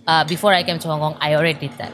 Uh, 0.08 0.24
before 0.24 0.54
I 0.54 0.64
came 0.64 0.80
to 0.80 0.88
Hong 0.88 1.00
Kong, 1.00 1.18
I 1.20 1.36
already 1.36 1.68
did 1.68 1.78
that. 1.78 1.94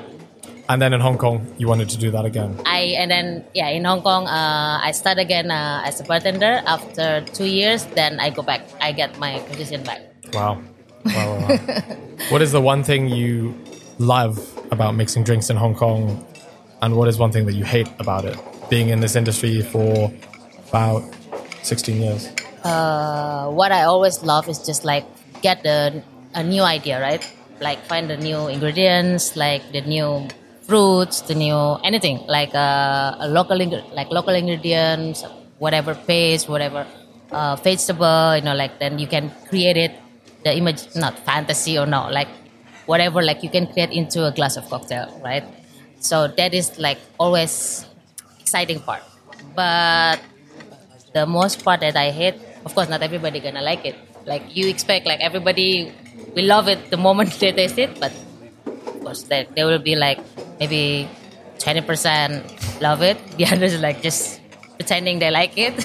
And 0.68 0.82
then 0.82 0.94
in 0.94 1.00
Hong 1.00 1.18
Kong, 1.18 1.46
you 1.58 1.68
wanted 1.68 1.90
to 1.90 1.98
do 1.98 2.10
that 2.12 2.26
again. 2.26 2.60
I 2.66 2.96
and 2.98 3.12
then 3.12 3.46
yeah 3.54 3.70
in 3.70 3.86
Hong 3.86 4.02
Kong 4.02 4.28
uh, 4.28 4.80
I 4.82 4.92
start 4.92 5.18
again 5.20 5.52
uh, 5.52 5.84
as 5.86 6.00
a 6.00 6.04
bartender. 6.04 6.62
After 6.66 7.22
two 7.34 7.46
years, 7.46 7.86
then 7.96 8.20
I 8.20 8.30
go 8.30 8.42
back. 8.42 8.68
I 8.82 8.92
get 8.92 9.20
my 9.20 9.40
position 9.40 9.84
back. 9.84 10.02
Wow. 10.34 10.62
Wow, 11.06 11.14
wow, 11.14 11.48
wow. 11.48 11.58
what 12.30 12.42
is 12.42 12.52
the 12.52 12.62
one 12.62 12.84
thing 12.84 13.10
you 13.10 13.54
love 14.00 14.40
about 14.72 14.96
mixing 14.96 15.24
drinks 15.24 15.50
in 15.50 15.56
Hong 15.58 15.76
Kong? 15.76 16.26
And 16.82 16.96
what 16.98 17.08
is 17.08 17.20
one 17.20 17.32
thing 17.32 17.46
that 17.46 17.54
you 17.54 17.64
hate 17.64 17.88
about 18.00 18.26
it? 18.26 18.38
Being 18.70 18.90
in 18.90 19.00
this 19.00 19.16
industry 19.16 19.62
for 19.62 20.12
about 20.70 21.04
16 21.62 22.02
years. 22.02 22.30
uh, 22.64 23.50
what 23.52 23.72
I 23.72 23.84
always 23.84 24.24
love 24.24 24.50
is 24.50 24.60
just 24.66 24.84
like 24.86 25.06
get 25.42 25.62
the, 25.64 26.04
a 26.34 26.44
new 26.44 26.64
idea, 26.64 27.00
right? 27.00 27.22
Like 27.60 27.80
find 27.86 28.10
the 28.10 28.18
new 28.18 28.48
ingredients, 28.48 29.36
like 29.36 29.62
the 29.72 29.82
new 29.82 30.28
fruits, 30.62 31.22
the 31.22 31.36
new 31.36 31.78
anything, 31.84 32.26
like 32.28 32.54
uh, 32.56 33.16
a 33.20 33.28
local 33.30 33.62
ing- 33.62 33.84
like 33.94 34.10
local 34.12 34.34
ingredients, 34.34 35.24
whatever 35.60 35.94
paste, 35.96 36.50
whatever 36.50 36.88
uh, 37.32 37.56
vegetable, 37.58 38.36
you 38.36 38.42
know, 38.42 38.56
like 38.56 38.80
then 38.80 38.98
you 39.00 39.08
can 39.08 39.32
create 39.50 39.78
it, 39.78 39.94
the 40.44 40.56
image, 40.58 40.82
not 40.96 41.18
fantasy 41.20 41.78
or 41.78 41.86
no, 41.86 42.10
like 42.10 42.28
whatever, 42.88 43.22
like 43.22 43.44
you 43.44 43.50
can 43.50 43.68
create 43.72 43.92
into 43.92 44.26
a 44.26 44.32
glass 44.32 44.58
of 44.58 44.68
cocktail, 44.70 45.22
right? 45.24 45.44
So 46.00 46.28
that 46.28 46.54
is 46.54 46.78
like 46.80 46.98
always 47.20 47.86
exciting 48.46 48.80
part, 48.80 49.02
but 49.58 50.22
the 51.18 51.26
most 51.26 51.66
part 51.66 51.82
that 51.82 51.96
I 51.98 52.12
hate, 52.12 52.38
of 52.66 52.76
course, 52.76 52.90
not 52.94 53.02
everybody 53.02 53.40
gonna 53.42 53.66
like 53.66 53.84
it. 53.86 53.96
Like 54.26 54.44
you 54.56 54.70
expect, 54.70 55.08
like 55.10 55.20
everybody 55.20 55.92
will 56.36 56.46
love 56.46 56.68
it 56.70 56.92
the 56.94 56.98
moment 56.98 57.34
they 57.42 57.52
taste 57.52 57.80
it, 57.82 58.00
but 58.00 58.14
of 58.68 59.02
course, 59.02 59.24
there, 59.24 59.48
there 59.56 59.66
will 59.66 59.82
be 59.82 59.96
like 59.96 60.20
maybe 60.60 61.10
twenty 61.58 61.82
percent 61.82 62.46
love 62.82 63.02
it. 63.02 63.18
The 63.38 63.46
others 63.50 63.82
like 63.82 64.02
just 64.06 64.42
pretending 64.78 65.18
they 65.20 65.32
like 65.32 65.58
it 65.58 65.76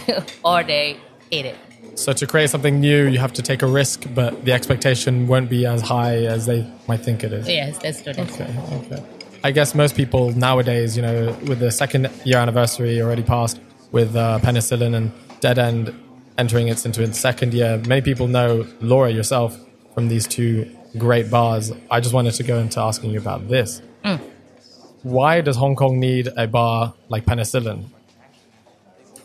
or 0.44 0.62
they 0.62 0.96
hate 1.32 1.46
it. 1.46 1.56
So 1.94 2.12
to 2.12 2.26
create 2.26 2.50
something 2.50 2.80
new, 2.80 3.08
you 3.08 3.18
have 3.18 3.32
to 3.34 3.42
take 3.42 3.62
a 3.62 3.66
risk, 3.66 4.04
but 4.14 4.44
the 4.44 4.52
expectation 4.52 5.26
won't 5.28 5.48
be 5.50 5.66
as 5.66 5.80
high 5.82 6.24
as 6.24 6.46
they 6.46 6.64
might 6.88 7.00
think 7.00 7.24
it 7.24 7.32
is. 7.32 7.48
Yes, 7.48 7.78
that's 7.78 8.02
true. 8.02 8.12
That's 8.14 8.36
true. 8.36 8.46
Okay, 8.46 8.96
okay. 8.96 9.19
I 9.42 9.52
guess 9.52 9.75
most 9.75 9.97
people 9.97 10.32
nowadays, 10.32 10.97
you 10.97 11.02
know, 11.02 11.37
with 11.47 11.61
the 11.61 11.70
second 11.70 12.11
year 12.25 12.38
anniversary 12.38 13.00
already 13.00 13.23
passed, 13.23 13.61
with 13.90 14.14
uh, 14.14 14.38
penicillin 14.42 14.94
and 14.94 15.12
Dead 15.40 15.59
End 15.59 15.94
entering 16.37 16.68
its 16.68 16.85
into 16.85 17.02
its 17.02 17.18
second 17.18 17.54
year. 17.54 17.78
Many 17.87 18.02
people 18.02 18.28
know 18.28 18.66
Laura 18.80 19.11
yourself 19.11 19.59
from 19.94 20.09
these 20.09 20.26
two 20.26 20.68
great 20.99 21.30
bars. 21.30 21.73
I 21.90 22.00
just 22.00 22.14
wanted 22.14 22.35
to 22.35 22.42
go 22.42 22.59
into 22.59 22.80
asking 22.80 23.11
you 23.11 23.18
about 23.18 23.49
this. 23.49 23.80
Why 25.02 25.40
does 25.40 25.56
Hong 25.56 25.75
Kong 25.75 25.99
need 25.99 26.28
a 26.37 26.47
bar 26.47 26.94
like 27.09 27.25
penicillin? 27.25 27.87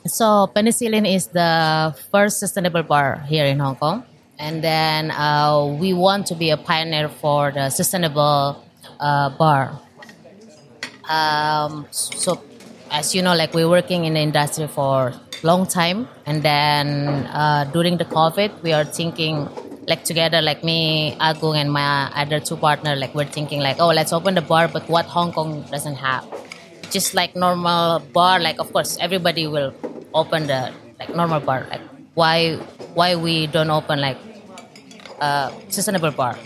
So 0.08 0.50
penicillin 0.56 1.06
is 1.14 1.28
the 1.28 1.94
first 2.12 2.40
sustainable 2.40 2.84
bar 2.84 3.26
here 3.28 3.46
in 3.46 3.60
Hong 3.60 3.76
Kong, 3.76 4.06
and 4.40 4.64
then 4.64 5.12
uh, 5.12 5.76
we 5.78 5.94
want 5.94 6.28
to 6.28 6.36
be 6.36 6.52
a 6.52 6.58
pioneer 6.58 7.10
for 7.10 7.52
the 7.52 7.70
sustainable 7.70 8.64
uh, 9.00 9.30
bar. 9.32 9.82
Um, 11.10 11.88
so, 11.92 12.42
as 12.92 13.14
you 13.14 13.22
know, 13.22 13.36
like 13.36 13.54
we're 13.54 13.70
working 13.70 14.06
in 14.06 14.14
the 14.14 14.22
industry 14.22 14.68
for 14.68 15.14
long 15.44 15.66
time, 15.68 16.08
and 16.26 16.42
then 16.44 17.28
uh, 17.28 17.70
during 17.72 17.98
the 17.98 18.06
COVID, 18.06 18.62
we 18.64 18.74
are 18.74 18.86
thinking 18.86 19.48
like 19.88 20.04
together, 20.04 20.42
like 20.42 20.64
me, 20.64 21.16
Agung, 21.20 21.56
and 21.56 21.72
my 21.72 22.12
other 22.16 22.40
two 22.40 22.58
partner, 22.58 22.96
like 22.96 23.14
we're 23.14 23.26
thinking 23.26 23.60
like, 23.60 23.78
oh, 23.80 23.90
let's 23.90 24.14
open 24.14 24.36
the 24.36 24.42
bar, 24.42 24.68
but 24.68 24.88
what 24.90 25.06
Hong 25.06 25.32
Kong 25.32 25.64
doesn't 25.72 25.96
have. 25.96 26.26
Just 26.90 27.14
like 27.14 27.36
normal 27.36 28.00
bar 28.14 28.40
like 28.40 28.60
of 28.60 28.72
course 28.72 28.98
everybody 29.02 29.48
will 29.48 29.74
open 30.14 30.48
the 30.48 30.72
like 31.00 31.14
normal 31.16 31.40
bar. 31.40 31.66
Like 31.70 31.82
why 32.14 32.56
why 32.94 33.16
we 33.16 33.48
don't 33.48 33.70
open 33.70 34.00
like 34.00 34.18
uh, 35.20 35.52
sustainable 35.70 36.12
bar 36.12 36.38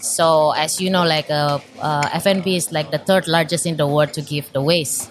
so 0.00 0.52
as 0.52 0.80
you 0.80 0.90
know 0.90 1.04
like 1.04 1.30
uh, 1.30 1.58
uh, 1.80 2.08
fnb 2.20 2.56
is 2.56 2.72
like 2.72 2.90
the 2.90 2.98
third 2.98 3.26
largest 3.28 3.66
in 3.66 3.76
the 3.76 3.86
world 3.86 4.12
to 4.12 4.22
give 4.22 4.50
the 4.52 4.62
waste. 4.62 5.10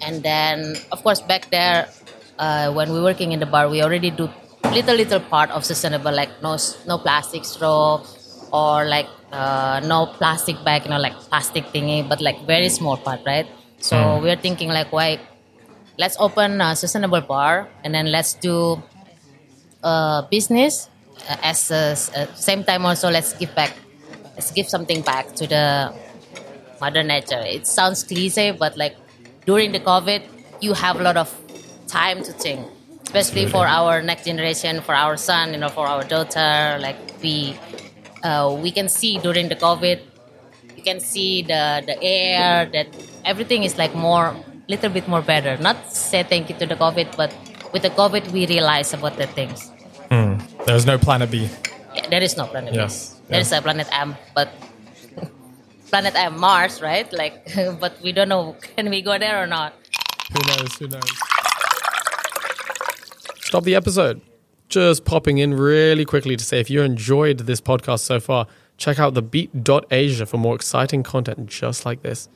And 0.00 0.22
then 0.22 0.76
of 0.92 1.02
course 1.02 1.20
back 1.20 1.50
there 1.50 1.88
uh, 2.38 2.72
when 2.72 2.92
we're 2.92 3.02
working 3.02 3.32
in 3.32 3.40
the 3.40 3.46
bar 3.46 3.68
we 3.68 3.82
already 3.82 4.10
do 4.10 4.28
little 4.72 4.94
little 4.96 5.20
part 5.20 5.50
of 5.50 5.64
sustainable 5.64 6.12
like 6.12 6.28
no 6.42 6.58
no 6.86 6.98
plastic 6.98 7.44
straw 7.44 8.02
or 8.52 8.84
like 8.84 9.08
uh, 9.32 9.80
no 9.84 10.06
plastic 10.06 10.62
bag 10.64 10.84
you 10.84 10.90
know 10.90 10.98
like 11.00 11.16
plastic 11.30 11.64
thingy 11.72 12.06
but 12.06 12.20
like 12.20 12.36
very 12.46 12.68
small 12.68 12.96
part 12.96 13.20
right? 13.24 13.46
So 13.80 14.20
we're 14.20 14.36
thinking 14.36 14.68
like 14.68 14.92
why 14.92 15.18
let's 15.98 16.16
open 16.20 16.60
a 16.60 16.76
sustainable 16.76 17.22
bar 17.22 17.68
and 17.84 17.94
then 17.94 18.12
let's 18.12 18.34
do 18.34 18.82
uh, 19.82 20.22
business 20.30 20.88
as 21.42 21.70
a, 21.70 21.96
uh, 22.16 22.26
same 22.34 22.64
time 22.64 22.84
also 22.86 23.10
let's 23.10 23.32
give 23.34 23.54
back 23.54 23.72
let's 24.34 24.50
give 24.52 24.68
something 24.68 25.02
back 25.02 25.34
to 25.34 25.46
the 25.46 25.92
mother 26.80 27.02
nature. 27.02 27.40
It 27.40 27.66
sounds 27.66 28.04
cliche 28.04 28.50
but 28.52 28.76
like 28.76 28.96
during 29.46 29.72
the 29.72 29.80
covid 29.80 30.22
you 30.60 30.72
have 30.74 31.00
a 31.00 31.02
lot 31.02 31.16
of 31.16 31.32
time 31.86 32.22
to 32.22 32.32
think 32.32 32.66
especially 33.04 33.46
for 33.46 33.66
our 33.66 34.02
next 34.02 34.24
generation 34.24 34.80
for 34.80 34.94
our 34.94 35.16
son 35.16 35.52
you 35.52 35.58
know 35.58 35.68
for 35.68 35.86
our 35.86 36.04
daughter. 36.04 36.78
Like 36.80 36.98
we 37.22 37.56
uh, 38.22 38.56
we 38.60 38.70
can 38.70 38.88
see 38.88 39.18
during 39.18 39.48
the 39.48 39.56
covid 39.56 40.00
you 40.76 40.82
can 40.82 41.00
see 41.00 41.42
the 41.42 41.82
the 41.86 41.96
air 42.02 42.66
that 42.72 42.88
everything 43.24 43.64
is 43.64 43.78
like 43.78 43.94
more 43.94 44.36
little 44.68 44.90
bit 44.90 45.08
more 45.08 45.22
better. 45.22 45.56
Not 45.58 45.92
say 45.92 46.22
thank 46.22 46.48
you 46.50 46.56
to 46.58 46.66
the 46.66 46.76
covid 46.76 47.16
but 47.16 47.32
with 47.72 47.82
the 47.82 47.90
covid 47.90 48.30
we 48.32 48.46
realize 48.46 48.92
about 48.92 49.16
the 49.16 49.26
things 49.26 49.70
There's 50.66 50.84
no 50.86 50.98
planet 50.98 51.30
B. 51.30 51.48
yeah, 51.94 52.08
there 52.10 52.22
is 52.22 52.36
no 52.36 52.46
planet 52.46 52.72
B. 52.72 52.78
Yes, 52.78 53.20
there 53.28 53.38
yeah. 53.38 53.42
is 53.42 53.52
a 53.52 53.62
planet 53.62 53.88
m 53.92 54.16
but 54.34 54.48
planet 55.90 56.14
m 56.16 56.38
mars 56.40 56.82
right 56.82 57.10
like 57.12 57.48
but 57.80 58.00
we 58.02 58.12
don't 58.12 58.28
know 58.28 58.56
can 58.76 58.90
we 58.90 59.00
go 59.00 59.18
there 59.18 59.42
or 59.42 59.46
not 59.46 59.72
Who 60.32 60.40
knows? 60.48 60.74
Who 60.78 60.88
knows? 60.88 61.10
Stop 63.42 63.62
the 63.64 63.76
episode. 63.76 64.20
Just 64.68 65.04
popping 65.04 65.38
in 65.38 65.54
really 65.54 66.04
quickly 66.04 66.36
to 66.36 66.44
say 66.44 66.58
if 66.58 66.68
you 66.68 66.82
enjoyed 66.82 67.38
this 67.46 67.60
podcast 67.60 68.00
so 68.00 68.18
far, 68.18 68.48
check 68.76 68.98
out 68.98 69.14
the 69.14 69.22
beat.asia 69.22 70.26
for 70.26 70.38
more 70.38 70.56
exciting 70.56 71.04
content 71.04 71.46
just 71.46 71.86
like 71.86 72.02
this. 72.02 72.28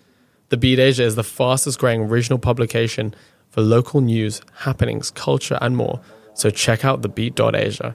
The 0.50 0.56
Beat 0.56 0.78
Asia 0.78 1.04
is 1.04 1.14
the 1.16 1.24
fastest 1.24 1.78
growing 1.78 2.02
original 2.02 2.38
publication 2.38 3.14
for 3.50 3.60
local 3.60 4.00
news, 4.00 4.40
happenings, 4.66 5.10
culture, 5.10 5.58
and 5.60 5.76
more. 5.76 6.00
So 6.34 6.50
check 6.50 6.84
out 6.84 7.02
the 7.02 7.08
beat.asia. 7.08 7.94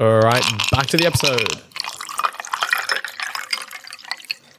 All 0.00 0.18
right, 0.20 0.42
back 0.70 0.86
to 0.86 0.96
the 0.96 1.04
episode. 1.04 1.60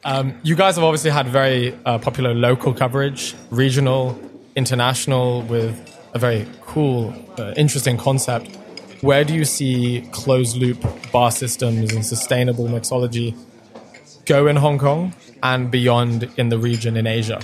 Um, 0.04 0.40
you 0.44 0.56
guys 0.56 0.76
have 0.76 0.84
obviously 0.84 1.10
had 1.10 1.26
very 1.30 1.76
uh, 1.84 1.98
popular 1.98 2.36
local 2.36 2.76
coverage, 2.76 3.34
regional, 3.50 4.20
international, 4.56 5.42
with 5.42 5.98
a 6.14 6.20
very 6.20 6.46
cool, 6.62 7.12
uh, 7.40 7.56
interesting 7.58 7.98
concept. 7.98 8.56
Where 9.02 9.24
do 9.24 9.34
you 9.34 9.44
see 9.44 10.08
closed 10.12 10.58
loop 10.58 10.86
bar 11.12 11.32
systems 11.32 11.92
and 11.92 12.06
sustainable 12.06 12.68
mixology 12.68 13.36
go 14.28 14.46
in 14.46 14.58
Hong 14.58 14.78
Kong 14.78 15.16
and 15.42 15.72
beyond 15.72 16.30
in 16.38 16.50
the 16.50 16.60
region 16.60 16.96
in 16.96 17.08
Asia? 17.08 17.42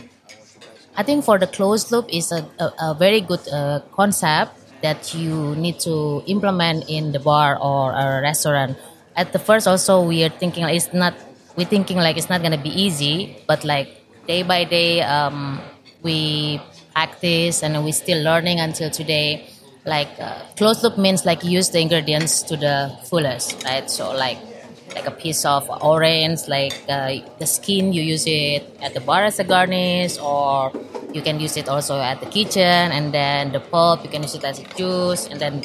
I 0.96 1.02
think 1.02 1.26
for 1.26 1.40
the 1.40 1.48
closed 1.48 1.92
loop 1.92 2.14
is 2.14 2.32
a, 2.32 2.48
a, 2.60 2.92
a 2.92 2.94
very 2.94 3.22
good 3.22 3.42
uh, 3.52 3.80
concept 3.92 4.57
that 4.82 5.14
you 5.14 5.56
need 5.56 5.80
to 5.82 6.24
implement 6.28 6.90
in 6.90 7.12
the 7.12 7.20
bar 7.20 7.58
or 7.60 7.92
a 7.92 8.22
restaurant. 8.22 8.78
At 9.16 9.34
the 9.34 9.40
first, 9.40 9.68
also 9.68 10.04
we 10.04 10.24
are 10.24 10.30
thinking 10.30 10.64
it's 10.66 10.94
not. 10.94 11.14
We're 11.56 11.66
thinking 11.66 11.98
like 11.98 12.18
it's 12.18 12.30
not 12.30 12.44
gonna 12.44 12.62
be 12.62 12.70
easy, 12.70 13.42
but 13.48 13.64
like 13.64 13.90
day 14.28 14.44
by 14.44 14.64
day, 14.64 15.02
um, 15.02 15.60
we 16.04 16.62
practice 16.94 17.64
and 17.64 17.84
we're 17.84 17.94
still 17.94 18.22
learning 18.24 18.60
until 18.60 18.90
today. 18.90 19.50
Like 19.86 20.10
uh, 20.20 20.44
closed 20.58 20.84
loop 20.84 20.98
means 20.98 21.26
like 21.26 21.44
use 21.44 21.70
the 21.70 21.80
ingredients 21.80 22.44
to 22.44 22.58
the 22.58 22.94
fullest, 23.06 23.64
right? 23.64 23.90
So 23.90 24.12
like 24.12 24.38
like 24.94 25.08
a 25.08 25.12
piece 25.12 25.46
of 25.46 25.70
orange, 25.82 26.48
like 26.48 26.74
uh, 26.90 27.18
the 27.40 27.46
skin, 27.46 27.94
you 27.94 28.02
use 28.02 28.26
it 28.28 28.66
at 28.82 28.94
the 28.94 29.00
bar 29.00 29.24
as 29.24 29.40
a 29.40 29.44
garnish, 29.44 30.18
or 30.20 30.72
you 31.14 31.22
can 31.22 31.40
use 31.40 31.58
it 31.58 31.70
also 31.70 32.00
at 32.00 32.20
the 32.20 32.26
kitchen, 32.26 32.92
and 32.92 33.14
then 33.14 33.52
the 33.52 33.60
pulp, 33.60 34.04
you 34.04 34.10
can 34.10 34.22
use 34.24 34.36
it 34.36 34.44
as 34.44 34.60
a 34.60 34.64
juice, 34.76 35.28
and 35.28 35.40
then 35.40 35.64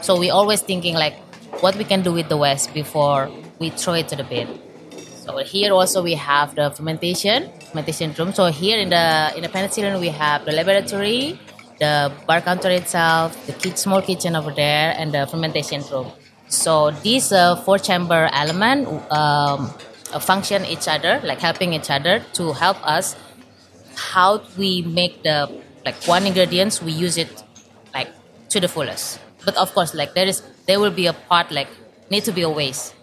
so 0.00 0.18
we 0.18 0.30
always 0.30 0.62
thinking 0.62 0.94
like 0.94 1.16
what 1.60 1.76
we 1.76 1.84
can 1.84 2.02
do 2.02 2.12
with 2.12 2.28
the 2.28 2.36
waste 2.36 2.72
before 2.72 3.30
we 3.58 3.70
throw 3.70 3.94
it 3.94 4.08
to 4.08 4.16
the 4.16 4.24
bin. 4.24 4.58
So 4.96 5.38
here 5.38 5.72
also 5.72 6.02
we 6.02 6.14
have 6.14 6.54
the 6.54 6.70
fermentation, 6.70 7.50
fermentation 7.70 8.14
room. 8.18 8.32
So 8.32 8.46
here 8.46 8.78
in 8.78 8.88
the 8.88 9.32
in 9.36 9.42
the 9.42 9.48
penicillin 9.48 10.00
we 10.00 10.08
have 10.08 10.44
the 10.44 10.52
laboratory, 10.52 11.38
the 11.78 12.10
bar 12.26 12.40
counter 12.40 12.70
itself, 12.70 13.36
the 13.46 13.76
small 13.76 14.02
kitchen 14.02 14.34
over 14.34 14.50
there, 14.50 14.94
and 14.96 15.12
the 15.12 15.26
fermentation 15.26 15.82
room. 15.92 16.10
So 16.48 16.90
these 16.90 17.30
uh, 17.30 17.56
four 17.62 17.78
chamber 17.78 18.28
element 18.32 18.88
um, 19.12 19.70
function 20.18 20.64
each 20.64 20.88
other, 20.88 21.20
like 21.22 21.38
helping 21.38 21.74
each 21.74 21.90
other 21.90 22.24
to 22.34 22.52
help 22.52 22.84
us 22.84 23.14
how 24.00 24.40
we 24.56 24.82
make 24.82 25.22
the 25.22 25.48
like 25.84 25.96
one 26.04 26.26
ingredients 26.26 26.80
we 26.82 26.92
use 26.92 27.16
it 27.16 27.28
like 27.92 28.08
to 28.48 28.60
the 28.60 28.68
fullest. 28.68 29.20
But 29.44 29.56
of 29.56 29.72
course, 29.72 29.94
like 29.94 30.14
there 30.14 30.26
is 30.26 30.42
there 30.66 30.80
will 30.80 30.94
be 30.94 31.06
a 31.06 31.12
part 31.12 31.50
like 31.52 31.68
need 32.10 32.24
to 32.24 32.32
be 32.32 32.42
a 32.42 32.50
waste. 32.50 32.94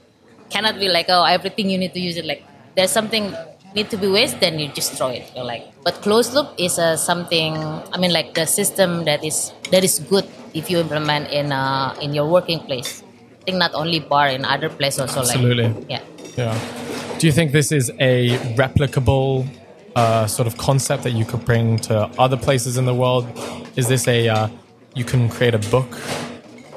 Cannot 0.49 0.79
be 0.79 0.89
like 0.89 1.07
oh 1.09 1.23
everything 1.23 1.69
you 1.69 1.77
need 1.77 1.93
to 1.93 1.99
use 1.99 2.17
it 2.17 2.25
like 2.25 2.43
there's 2.75 2.91
something 2.91 3.33
need 3.75 3.89
to 3.89 3.97
be 3.97 4.07
waste 4.07 4.39
then 4.39 4.59
you 4.59 4.67
just 4.69 4.93
throw 4.93 5.09
it. 5.09 5.29
You're 5.35 5.45
like 5.45 5.69
but 5.83 6.01
closed 6.01 6.33
loop 6.33 6.49
is 6.57 6.79
uh, 6.79 6.97
something 6.97 7.55
I 7.93 7.97
mean 7.97 8.11
like 8.11 8.33
the 8.33 8.45
system 8.45 9.05
that 9.05 9.23
is 9.23 9.53
that 9.71 9.83
is 9.83 9.99
good 9.99 10.25
if 10.53 10.69
you 10.69 10.79
implement 10.79 11.29
in 11.29 11.51
uh, 11.51 11.95
in 12.01 12.13
your 12.13 12.27
working 12.27 12.59
place. 12.59 13.03
I 13.41 13.51
think 13.51 13.57
not 13.57 13.73
only 13.73 13.99
bar 13.99 14.27
in 14.27 14.43
other 14.45 14.69
place 14.69 14.99
also 14.99 15.21
Absolutely. 15.21 15.69
like 15.69 15.89
yeah. 15.89 16.03
Yeah. 16.37 16.53
Do 17.17 17.25
you 17.25 17.33
think 17.33 17.51
this 17.51 17.71
is 17.71 17.89
a 17.99 18.37
replicable 18.53 19.47
uh, 19.97 20.27
sort 20.27 20.47
of 20.47 20.57
concept 20.57 21.03
that 21.03 21.11
you 21.11 21.25
could 21.25 21.43
bring 21.43 21.77
to 21.89 21.95
other 22.19 22.37
places 22.37 22.77
in 22.77 22.85
the 22.85 22.93
world? 22.93 23.25
Is 23.75 23.87
this 23.87 24.07
a 24.07 24.29
uh, 24.29 24.47
you 24.93 25.03
can 25.03 25.27
create 25.27 25.55
a 25.55 25.63
book 25.75 25.89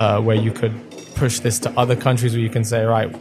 uh, 0.01 0.21
where 0.21 0.37
you 0.37 0.51
could 0.51 0.75
push 1.15 1.41
this 1.41 1.59
to 1.61 1.71
other 1.79 1.95
countries 1.95 2.33
where 2.33 2.43
you 2.43 2.49
can 2.49 2.65
say, 2.65 2.83
right, 2.85 3.15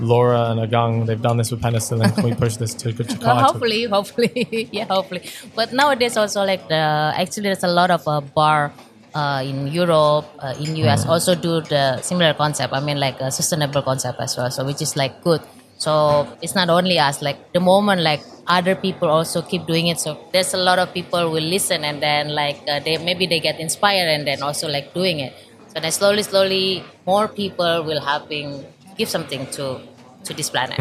Laura 0.00 0.50
and 0.50 0.58
Agung, 0.60 1.06
they've 1.06 1.22
done 1.22 1.36
this 1.36 1.50
with 1.52 1.62
penicillin. 1.62 2.14
Can 2.14 2.24
we 2.24 2.34
push 2.34 2.56
this 2.56 2.74
to 2.74 2.92
Jakarta? 2.92 3.26
Well, 3.26 3.44
hopefully, 3.46 3.84
hopefully, 3.84 4.68
yeah, 4.72 4.86
hopefully. 4.86 5.22
But 5.54 5.72
nowadays, 5.72 6.16
also 6.16 6.44
like 6.44 6.66
the 6.68 6.82
actually, 7.14 7.44
there's 7.44 7.64
a 7.64 7.68
lot 7.80 7.90
of 7.90 8.06
uh, 8.06 8.20
bar 8.20 8.72
uh, 9.14 9.42
in 9.44 9.68
Europe, 9.68 10.26
uh, 10.38 10.54
in 10.58 10.74
US, 10.86 11.06
also 11.06 11.34
do 11.34 11.60
the 11.60 12.00
similar 12.02 12.34
concept. 12.34 12.72
I 12.72 12.80
mean, 12.80 12.98
like 12.98 13.20
a 13.20 13.30
sustainable 13.30 13.82
concept 13.82 14.18
as 14.20 14.36
well. 14.36 14.50
So 14.50 14.64
which 14.64 14.82
is 14.82 14.96
like 14.96 15.22
good. 15.22 15.42
So 15.78 16.26
it's 16.42 16.56
not 16.56 16.70
only 16.70 16.98
us. 16.98 17.22
Like 17.22 17.52
the 17.52 17.60
moment, 17.60 18.02
like 18.02 18.22
other 18.48 18.74
people 18.74 19.08
also 19.08 19.42
keep 19.42 19.66
doing 19.66 19.88
it. 19.88 20.00
So 20.00 20.18
there's 20.32 20.54
a 20.54 20.58
lot 20.58 20.78
of 20.78 20.92
people 20.94 21.30
will 21.30 21.44
listen, 21.44 21.84
and 21.84 22.02
then 22.02 22.34
like 22.34 22.58
uh, 22.68 22.80
they 22.80 22.98
maybe 22.98 23.26
they 23.26 23.40
get 23.40 23.60
inspired, 23.60 24.08
and 24.08 24.26
then 24.26 24.42
also 24.42 24.68
like 24.68 24.94
doing 24.94 25.20
it. 25.20 25.32
So 25.68 25.80
then 25.80 25.92
slowly, 25.92 26.22
slowly, 26.22 26.84
more 27.06 27.28
people 27.28 27.84
will 27.84 28.00
helping 28.00 28.64
give 28.96 29.08
something 29.08 29.46
to 29.52 29.80
to 30.24 30.34
this 30.34 30.50
planet. 30.50 30.78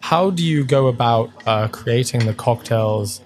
How 0.00 0.30
do 0.30 0.42
you 0.42 0.64
go 0.64 0.88
about 0.88 1.30
uh, 1.46 1.68
creating 1.68 2.26
the 2.26 2.34
cocktails 2.34 3.20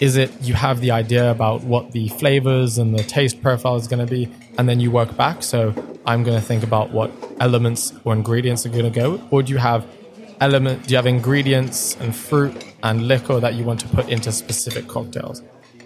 Is 0.00 0.16
it 0.16 0.30
you 0.40 0.54
have 0.54 0.80
the 0.80 0.92
idea 0.92 1.30
about 1.30 1.62
what 1.62 1.92
the 1.92 2.08
flavors 2.08 2.78
and 2.78 2.98
the 2.98 3.04
taste 3.04 3.42
profile 3.42 3.76
is 3.76 3.86
going 3.86 4.04
to 4.06 4.10
be, 4.10 4.32
and 4.56 4.66
then 4.66 4.80
you 4.80 4.90
work 4.90 5.14
back? 5.14 5.42
So 5.42 5.74
I'm 6.06 6.22
going 6.22 6.40
to 6.40 6.44
think 6.44 6.62
about 6.62 6.90
what 6.90 7.10
elements 7.38 7.92
or 8.04 8.14
ingredients 8.14 8.64
are 8.64 8.70
going 8.70 8.90
to 8.90 8.90
go, 8.90 9.20
or 9.30 9.42
do 9.42 9.52
you 9.52 9.58
have 9.58 9.86
element? 10.40 10.86
Do 10.86 10.92
you 10.92 10.96
have 10.96 11.06
ingredients 11.06 11.98
and 12.00 12.16
fruit 12.16 12.56
and 12.82 13.06
liquor 13.08 13.40
that 13.40 13.54
you 13.54 13.64
want 13.64 13.80
to 13.80 13.88
put 13.88 14.08
into 14.08 14.32
specific 14.32 14.88
cocktails? 14.88 15.42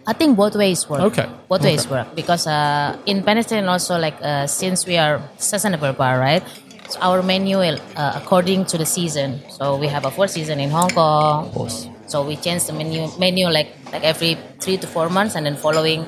I 0.07 0.13
think 0.13 0.37
both 0.37 0.55
ways 0.55 0.89
work. 0.89 1.01
Okay. 1.01 1.27
Both 1.49 1.61
Okay. 1.63 1.77
ways 1.77 1.89
work 1.89 2.15
because 2.15 2.47
uh, 2.47 2.97
in 3.07 3.23
Penicillin 3.23 3.69
also 3.69 3.99
like 3.99 4.17
uh, 4.21 4.47
since 4.47 4.87
we 4.87 4.97
are 4.99 5.23
sustainable 5.39 5.93
bar, 5.93 6.19
right? 6.19 6.43
So 6.89 7.01
our 7.01 7.23
menu 7.23 7.59
will, 7.59 7.79
uh, 7.97 8.13
according 8.23 8.67
to 8.67 8.79
the 8.79 8.85
season. 8.85 9.41
So 9.49 9.77
we 9.77 9.87
have 9.89 10.05
a 10.05 10.11
four 10.11 10.29
season 10.29 10.61
in 10.61 10.71
Hong 10.71 10.91
Kong. 10.91 11.47
Of 11.47 11.55
course. 11.55 11.89
So 12.07 12.23
we 12.27 12.37
change 12.37 12.65
the 12.67 12.75
menu 12.75 13.09
menu 13.19 13.49
like 13.49 13.69
like 13.93 14.05
every 14.05 14.37
three 14.61 14.77
to 14.77 14.87
four 14.87 15.09
months, 15.09 15.35
and 15.37 15.47
then 15.47 15.57
following 15.57 16.05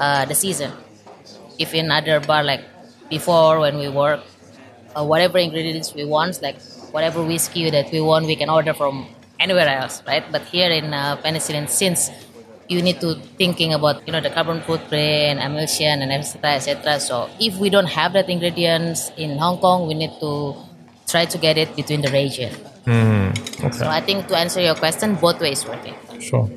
uh, 0.00 0.24
the 0.24 0.34
season. 0.34 0.72
If 1.58 1.72
in 1.72 1.90
other 1.90 2.18
bar 2.20 2.42
like 2.42 2.64
before 3.08 3.60
when 3.60 3.78
we 3.78 3.88
work, 3.88 4.20
uh, 4.96 5.04
whatever 5.04 5.38
ingredients 5.38 5.94
we 5.94 6.04
want, 6.04 6.42
like 6.42 6.60
whatever 6.90 7.22
whiskey 7.22 7.70
that 7.70 7.92
we 7.92 8.00
want, 8.00 8.26
we 8.26 8.34
can 8.34 8.50
order 8.50 8.74
from 8.74 9.06
anywhere 9.40 9.68
else, 9.68 10.02
right? 10.06 10.24
But 10.30 10.42
here 10.42 10.70
in 10.70 10.92
uh, 10.94 11.16
penicillin, 11.18 11.68
since 11.68 12.10
you 12.68 12.82
need 12.82 13.00
to 13.00 13.14
thinking 13.38 13.72
about 13.74 14.06
you 14.06 14.12
know 14.12 14.20
the 14.20 14.30
carbon 14.30 14.60
footprint, 14.62 15.40
emulsion, 15.40 16.02
and 16.02 16.10
etc. 16.12 16.54
etc. 16.56 16.98
So 17.00 17.28
if 17.38 17.56
we 17.58 17.70
don't 17.70 17.86
have 17.86 18.12
that 18.14 18.28
ingredients 18.28 19.10
in 19.16 19.38
Hong 19.38 19.58
Kong, 19.58 19.86
we 19.86 19.94
need 19.94 20.12
to 20.20 20.54
try 21.06 21.24
to 21.26 21.38
get 21.38 21.56
it 21.58 21.74
between 21.76 22.00
the 22.02 22.10
region. 22.10 22.52
Okay. 22.88 23.70
So 23.70 23.86
I 23.88 24.00
think 24.00 24.26
to 24.28 24.36
answer 24.36 24.60
your 24.60 24.74
question, 24.74 25.14
both 25.16 25.40
ways 25.40 25.64
working. 25.66 25.94
Sure. 26.20 26.50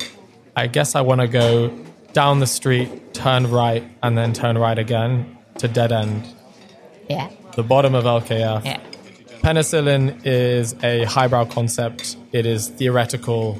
I 0.56 0.66
guess 0.66 0.94
I 0.94 1.00
want 1.00 1.20
to 1.20 1.28
go 1.28 1.70
down 2.12 2.40
the 2.40 2.46
street, 2.46 3.14
turn 3.14 3.46
right, 3.50 3.84
and 4.02 4.18
then 4.18 4.32
turn 4.32 4.58
right 4.58 4.78
again 4.78 5.36
to 5.58 5.68
dead 5.68 5.92
end. 5.92 6.24
Yeah, 7.08 7.30
The 7.56 7.62
bottom 7.62 7.94
of 7.94 8.04
LKF. 8.04 8.64
yeah. 8.64 8.80
Penicillin 9.42 10.20
is 10.26 10.74
a 10.82 11.04
highbrow 11.04 11.46
concept. 11.46 12.16
It 12.32 12.44
is 12.44 12.68
theoretical. 12.68 13.58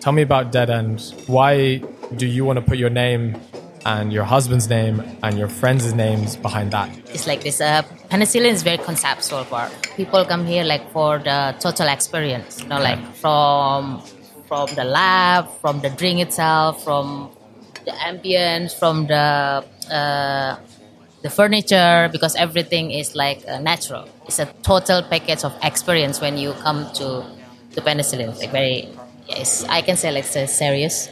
Tell 0.00 0.14
me 0.14 0.22
about 0.22 0.50
Dead 0.50 0.70
End. 0.70 1.02
Why 1.26 1.82
do 2.16 2.26
you 2.26 2.46
want 2.46 2.58
to 2.58 2.62
put 2.64 2.78
your 2.78 2.88
name 2.88 3.38
and 3.84 4.12
your 4.12 4.24
husband's 4.24 4.68
name 4.68 5.02
and 5.22 5.38
your 5.38 5.48
friends' 5.48 5.92
names 5.92 6.36
behind 6.36 6.70
that? 6.70 6.88
It's 7.10 7.26
like 7.26 7.42
this. 7.42 7.60
Uh, 7.60 7.82
penicillin 8.10 8.52
is 8.52 8.62
very 8.62 8.78
conceptual 8.78 9.44
bar. 9.44 9.70
People 9.94 10.24
come 10.24 10.46
here 10.46 10.64
like 10.64 10.90
for 10.90 11.18
the 11.18 11.54
total 11.60 11.88
experience. 11.88 12.62
You 12.62 12.68
know, 12.68 12.80
like 12.80 13.14
from 13.16 14.02
from 14.48 14.74
the 14.74 14.84
lab, 14.84 15.50
from 15.60 15.80
the 15.80 15.90
drink 15.90 16.20
itself, 16.20 16.82
from 16.82 17.30
the 17.84 17.92
ambience, 17.92 18.72
from 18.76 19.06
the 19.06 19.64
uh, 19.94 20.56
the 21.22 21.30
furniture, 21.30 22.08
because 22.12 22.34
everything 22.36 22.90
is 22.90 23.14
like 23.14 23.44
uh, 23.46 23.58
natural. 23.58 24.08
It's 24.26 24.38
a 24.38 24.46
total 24.62 25.02
package 25.02 25.44
of 25.44 25.52
experience 25.62 26.20
when 26.20 26.38
you 26.38 26.52
come 26.64 26.90
to 26.94 27.24
to 27.74 27.80
penicillin. 27.80 28.36
Like 28.38 28.50
very, 28.50 28.88
yes, 29.28 29.64
I 29.68 29.82
can 29.82 29.96
say 29.96 30.10
like 30.10 30.24
serious. 30.24 31.08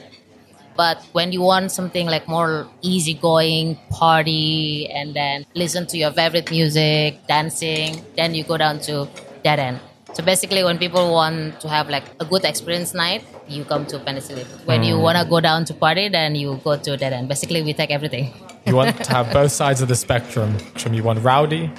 But 0.76 1.02
when 1.10 1.32
you 1.32 1.42
want 1.42 1.72
something 1.72 2.06
like 2.06 2.28
more 2.28 2.68
easygoing, 2.82 3.76
party, 3.90 4.88
and 4.88 5.12
then 5.12 5.44
listen 5.54 5.86
to 5.88 5.98
your 5.98 6.12
favorite 6.12 6.50
music, 6.50 7.18
dancing, 7.26 8.00
then 8.16 8.34
you 8.34 8.44
go 8.44 8.56
down 8.56 8.78
to 8.86 9.08
Dead 9.42 9.58
End. 9.58 9.80
So 10.14 10.22
basically, 10.22 10.62
when 10.62 10.78
people 10.78 11.12
want 11.12 11.60
to 11.60 11.68
have 11.68 11.88
like 11.90 12.04
a 12.20 12.24
good 12.24 12.44
experience 12.44 12.94
night, 12.94 13.24
you 13.48 13.64
come 13.64 13.86
to 13.86 13.98
Penicillin. 13.98 14.46
When 14.66 14.84
you 14.84 14.98
want 14.98 15.18
to 15.18 15.24
go 15.24 15.40
down 15.40 15.64
to 15.66 15.74
party, 15.74 16.08
then 16.08 16.36
you 16.36 16.60
go 16.62 16.76
to 16.76 16.96
Dead 16.96 17.12
End. 17.12 17.28
Basically, 17.28 17.62
we 17.62 17.74
take 17.74 17.90
everything. 17.90 18.32
You 18.68 18.76
want 18.76 19.04
to 19.04 19.10
have 19.10 19.32
both 19.32 19.50
sides 19.52 19.80
of 19.80 19.88
the 19.88 19.96
spectrum. 19.96 20.56
You 20.90 21.02
want 21.02 21.24
rowdy 21.24 21.70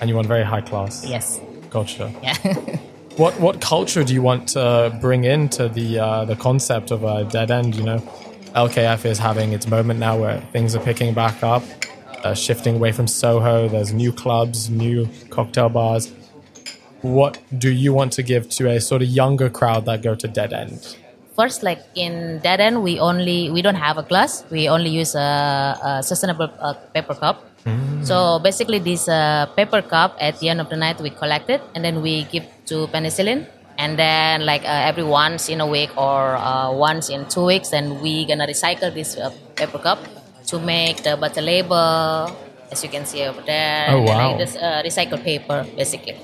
and 0.00 0.10
you 0.10 0.16
want 0.16 0.28
very 0.28 0.44
high 0.44 0.60
class. 0.60 1.04
Yes. 1.06 1.40
Gotcha. 1.70 2.12
Yeah. 2.22 2.36
What 3.16 3.38
what 3.38 3.60
culture 3.60 4.02
do 4.02 4.12
you 4.12 4.22
want 4.22 4.48
to 4.48 4.98
bring 5.00 5.22
into 5.22 5.68
the 5.68 6.00
uh, 6.00 6.24
the 6.24 6.34
concept 6.34 6.90
of 6.90 7.04
a 7.04 7.22
dead 7.22 7.52
end? 7.52 7.76
You 7.76 7.84
know, 7.84 7.98
LKF 8.56 9.04
is 9.04 9.18
having 9.20 9.52
its 9.52 9.68
moment 9.68 10.00
now 10.00 10.18
where 10.18 10.40
things 10.52 10.74
are 10.74 10.80
picking 10.80 11.14
back 11.14 11.40
up, 11.44 11.62
uh, 12.24 12.34
shifting 12.34 12.74
away 12.74 12.90
from 12.90 13.06
Soho. 13.06 13.68
There's 13.68 13.92
new 13.92 14.12
clubs, 14.12 14.68
new 14.68 15.08
cocktail 15.30 15.68
bars. 15.68 16.12
What 17.02 17.40
do 17.56 17.70
you 17.70 17.92
want 17.92 18.12
to 18.14 18.24
give 18.24 18.48
to 18.50 18.68
a 18.68 18.80
sort 18.80 19.00
of 19.02 19.06
younger 19.06 19.48
crowd 19.48 19.84
that 19.84 20.02
go 20.02 20.16
to 20.16 20.26
dead 20.26 20.52
end? 20.52 20.96
First, 21.36 21.62
like 21.62 21.82
in 21.94 22.38
Dead 22.38 22.60
End, 22.60 22.82
we 22.82 23.00
only 23.00 23.50
we 23.50 23.60
don't 23.60 23.74
have 23.74 23.98
a 23.98 24.02
glass. 24.02 24.44
We 24.50 24.68
only 24.68 24.90
use 24.90 25.14
a, 25.14 25.78
a 25.82 26.02
sustainable 26.02 26.50
uh, 26.60 26.74
paper 26.94 27.14
cup. 27.14 27.42
So 28.04 28.38
basically, 28.38 28.78
this 28.78 29.08
uh, 29.08 29.46
paper 29.56 29.80
cup 29.80 30.16
at 30.20 30.38
the 30.38 30.50
end 30.50 30.60
of 30.60 30.68
the 30.68 30.76
night 30.76 31.00
we 31.00 31.08
collect 31.08 31.48
it 31.48 31.62
and 31.74 31.82
then 31.82 32.02
we 32.02 32.24
give 32.24 32.44
to 32.66 32.86
penicillin. 32.92 33.46
And 33.78 33.98
then 33.98 34.44
like 34.44 34.62
uh, 34.62 34.90
every 34.90 35.02
once 35.02 35.48
in 35.48 35.60
a 35.60 35.66
week 35.66 35.90
or 35.96 36.36
uh, 36.36 36.70
once 36.70 37.08
in 37.08 37.24
two 37.26 37.46
weeks, 37.46 37.70
then 37.70 38.00
we 38.02 38.26
gonna 38.26 38.46
recycle 38.46 38.92
this 38.92 39.16
uh, 39.16 39.32
paper 39.56 39.78
cup 39.78 39.98
to 40.48 40.60
make 40.60 41.02
the 41.02 41.16
butter 41.16 41.40
label, 41.40 42.28
as 42.70 42.84
you 42.84 42.90
can 42.90 43.06
see 43.06 43.24
over 43.24 43.40
there. 43.40 43.88
Oh, 43.88 43.96
and, 43.96 44.06
wow. 44.06 44.28
Like 44.28 44.38
this 44.44 44.56
uh, 44.56 44.82
recycled 44.84 45.24
paper, 45.24 45.66
basically. 45.74 46.20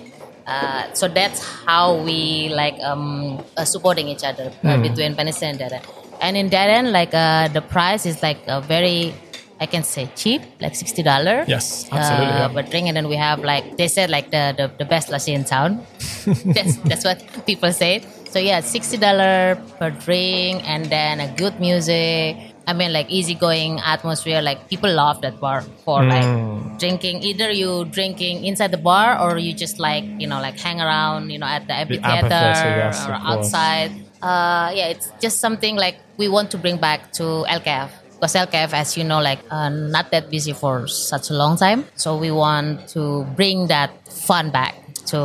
Uh, 0.47 0.93
so 0.95 1.09
that's 1.09 1.41
how 1.67 1.95
we 2.03 2.49
like 2.51 2.75
um, 2.83 3.39
uh, 3.57 3.65
supporting 3.65 4.09
each 4.09 4.25
other 4.25 4.51
uh, 4.65 4.77
Hmm. 4.77 4.83
between 4.83 5.15
penicillin 5.15 5.61
and 5.61 5.73
End. 5.73 5.83
And 6.21 6.37
in 6.37 6.53
End, 6.53 6.93
like 6.93 7.15
uh, 7.15 7.49
the 7.49 7.63
price 7.63 8.05
is 8.07 8.23
like 8.23 8.39
uh, 8.49 8.61
very, 8.61 9.15
I 9.61 9.67
can 9.67 9.83
say 9.85 10.09
cheap, 10.17 10.43
like 10.61 10.75
sixty 10.75 11.03
dollar. 11.03 11.45
Yes, 11.47 11.87
absolutely, 11.93 12.27
Uh, 12.35 12.39
yeah. 12.39 12.49
But 12.53 12.71
drink 12.71 12.89
and 12.89 12.97
then 12.97 13.09
we 13.09 13.17
have 13.17 13.41
like 13.45 13.77
they 13.77 13.89
said 13.89 14.11
like 14.11 14.31
the 14.31 14.55
the, 14.57 14.71
the 14.79 14.85
best 14.85 15.09
lassi 15.09 15.33
in 15.33 15.45
town. 15.45 15.87
that's 16.57 16.77
that's 16.89 17.05
what 17.05 17.23
people 17.47 17.73
say. 17.73 18.03
So 18.31 18.39
yeah, 18.39 18.61
sixty 18.61 18.97
dollar 18.97 19.57
per 19.79 19.91
drink 19.91 20.63
and 20.69 20.87
then 20.87 21.21
a 21.21 21.29
good 21.37 21.59
music. 21.61 22.37
I 22.67 22.73
mean 22.73 22.93
like 22.93 23.11
easygoing 23.11 23.81
atmosphere. 23.81 24.41
Like 24.43 24.69
people 24.69 24.93
love 24.93 25.21
that 25.23 25.41
bar 25.41 25.63
for 25.85 26.03
Hmm. 26.03 26.09
like 26.09 26.79
drinking. 26.79 27.23
Either 27.23 27.51
you 27.51 27.85
drinking 27.87 28.45
inside 28.45 28.71
the 28.71 28.79
bar 28.79 29.19
or 29.21 29.39
you 29.39 29.53
just 29.55 29.79
like 29.79 30.05
you 30.19 30.27
know 30.27 30.41
like 30.41 30.59
hang 30.59 30.81
around 30.81 31.31
you 31.31 31.39
know 31.39 31.47
at 31.47 31.67
the 31.67 31.75
amphitheater 31.75 32.29
yes, 32.29 33.07
or 33.09 33.13
outside. 33.13 33.91
Uh, 34.23 34.71
yeah, 34.75 34.87
it's 34.93 35.11
just 35.21 35.41
something 35.41 35.77
like 35.77 35.97
we 36.19 36.29
want 36.29 36.51
to 36.51 36.59
bring 36.59 36.77
back 36.77 37.11
to 37.15 37.23
LKF. 37.49 37.89
Because 38.21 38.35
LKF, 38.37 38.75
as 38.75 38.97
you 38.99 39.05
know, 39.05 39.19
like 39.21 39.41
uh, 39.51 39.71
not 39.71 40.11
that 40.11 40.31
busy 40.31 40.53
for 40.53 40.87
such 40.87 41.31
a 41.31 41.35
long 41.35 41.57
time, 41.57 41.87
so 41.97 42.19
we 42.19 42.31
want 42.31 42.87
to 42.89 43.25
bring 43.35 43.67
that 43.69 43.91
fun 44.13 44.51
back 44.51 44.75
to 45.07 45.17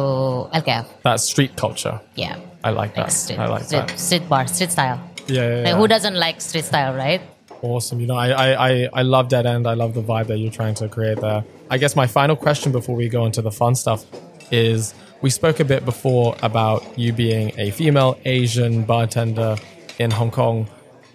LKF. 0.55 0.85
That 1.03 1.19
street 1.19 1.57
culture. 1.57 1.99
Yeah, 2.15 2.39
I 2.63 2.69
like 2.71 2.95
that. 2.95 3.11
street, 3.11 3.37
I 3.37 3.47
like 3.47 3.63
street, 3.65 3.87
that. 3.87 3.99
street 3.99 4.29
bar, 4.29 4.47
street 4.47 4.71
style. 4.71 4.99
Yeah, 5.27 5.41
yeah, 5.41 5.55
Like, 5.55 5.65
yeah. 5.67 5.77
who 5.77 5.87
doesn't 5.87 6.15
like 6.15 6.41
street 6.41 6.65
style, 6.65 6.93
right? 6.95 7.21
Awesome. 7.61 7.99
You 7.99 8.07
know, 8.07 8.15
I, 8.15 8.29
I, 8.29 8.69
I, 8.69 8.89
I 8.93 9.01
love 9.01 9.29
Dead 9.29 9.45
End. 9.45 9.65
I 9.67 9.73
love 9.73 9.93
the 9.93 10.01
vibe 10.03 10.27
that 10.27 10.37
you're 10.37 10.51
trying 10.51 10.75
to 10.75 10.87
create 10.87 11.19
there. 11.19 11.43
I 11.69 11.77
guess 11.77 11.95
my 11.95 12.05
final 12.05 12.35
question 12.35 12.71
before 12.71 12.95
we 12.95 13.09
go 13.09 13.25
into 13.25 13.41
the 13.41 13.51
fun 13.51 13.75
stuff 13.75 14.05
is 14.51 14.93
we 15.21 15.29
spoke 15.29 15.59
a 15.59 15.65
bit 15.65 15.83
before 15.85 16.35
about 16.43 16.83
you 16.97 17.11
being 17.11 17.51
a 17.57 17.71
female 17.71 18.19
Asian 18.25 18.83
bartender 18.83 19.55
in 19.97 20.11
Hong 20.11 20.29
Kong. 20.29 20.67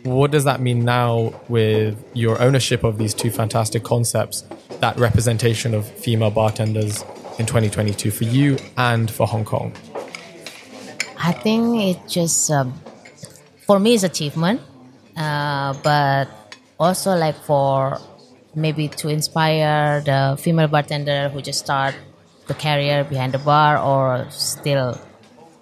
What 0.03 0.31
does 0.31 0.45
that 0.45 0.61
mean 0.61 0.85
now 0.85 1.33
with 1.49 2.03
your 2.15 2.41
ownership 2.41 2.83
of 2.85 2.99
these 2.99 3.15
two 3.15 3.31
fantastic 3.31 3.85
concepts, 3.85 4.43
that 4.81 4.99
representation 4.99 5.75
of 5.75 5.87
female 5.87 6.31
bartenders 6.31 7.05
in 7.39 7.47
2022 7.47 8.11
for 8.11 8.25
you 8.25 8.57
and 8.77 9.11
for 9.11 9.27
Hong 9.27 9.45
Kong? 9.45 9.73
I 11.19 11.33
think 11.33 11.97
it 11.97 12.09
just 12.09 12.51
um, 12.51 12.81
for 13.71 13.79
me 13.79 13.95
it's 13.95 14.03
achievement, 14.03 14.61
uh, 15.17 15.73
but 15.85 16.27
also 16.81 17.15
like 17.15 17.37
for 17.47 18.01
maybe 18.53 18.89
to 18.89 19.07
inspire 19.07 20.01
the 20.01 20.37
female 20.43 20.67
bartender 20.67 21.29
who 21.29 21.41
just 21.41 21.61
start 21.61 21.95
the 22.49 22.55
career 22.55 23.05
behind 23.05 23.33
the 23.33 23.39
bar 23.39 23.79
or 23.79 24.27
still 24.29 24.99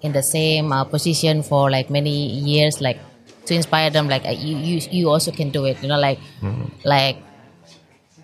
in 0.01 0.11
the 0.11 0.23
same 0.23 0.71
uh, 0.73 0.83
position 0.85 1.43
for 1.43 1.69
like 1.69 1.91
many 1.91 2.33
years, 2.33 2.81
like 2.81 2.97
to 3.45 3.53
inspire 3.53 3.91
them, 3.91 4.09
like 4.09 4.25
uh, 4.25 4.33
you, 4.33 4.57
you 4.57 4.81
you 4.89 5.05
also 5.07 5.29
can 5.29 5.51
do 5.51 5.65
it. 5.65 5.77
You 5.83 5.89
know, 5.89 5.99
like 5.99 6.17
like 6.83 7.17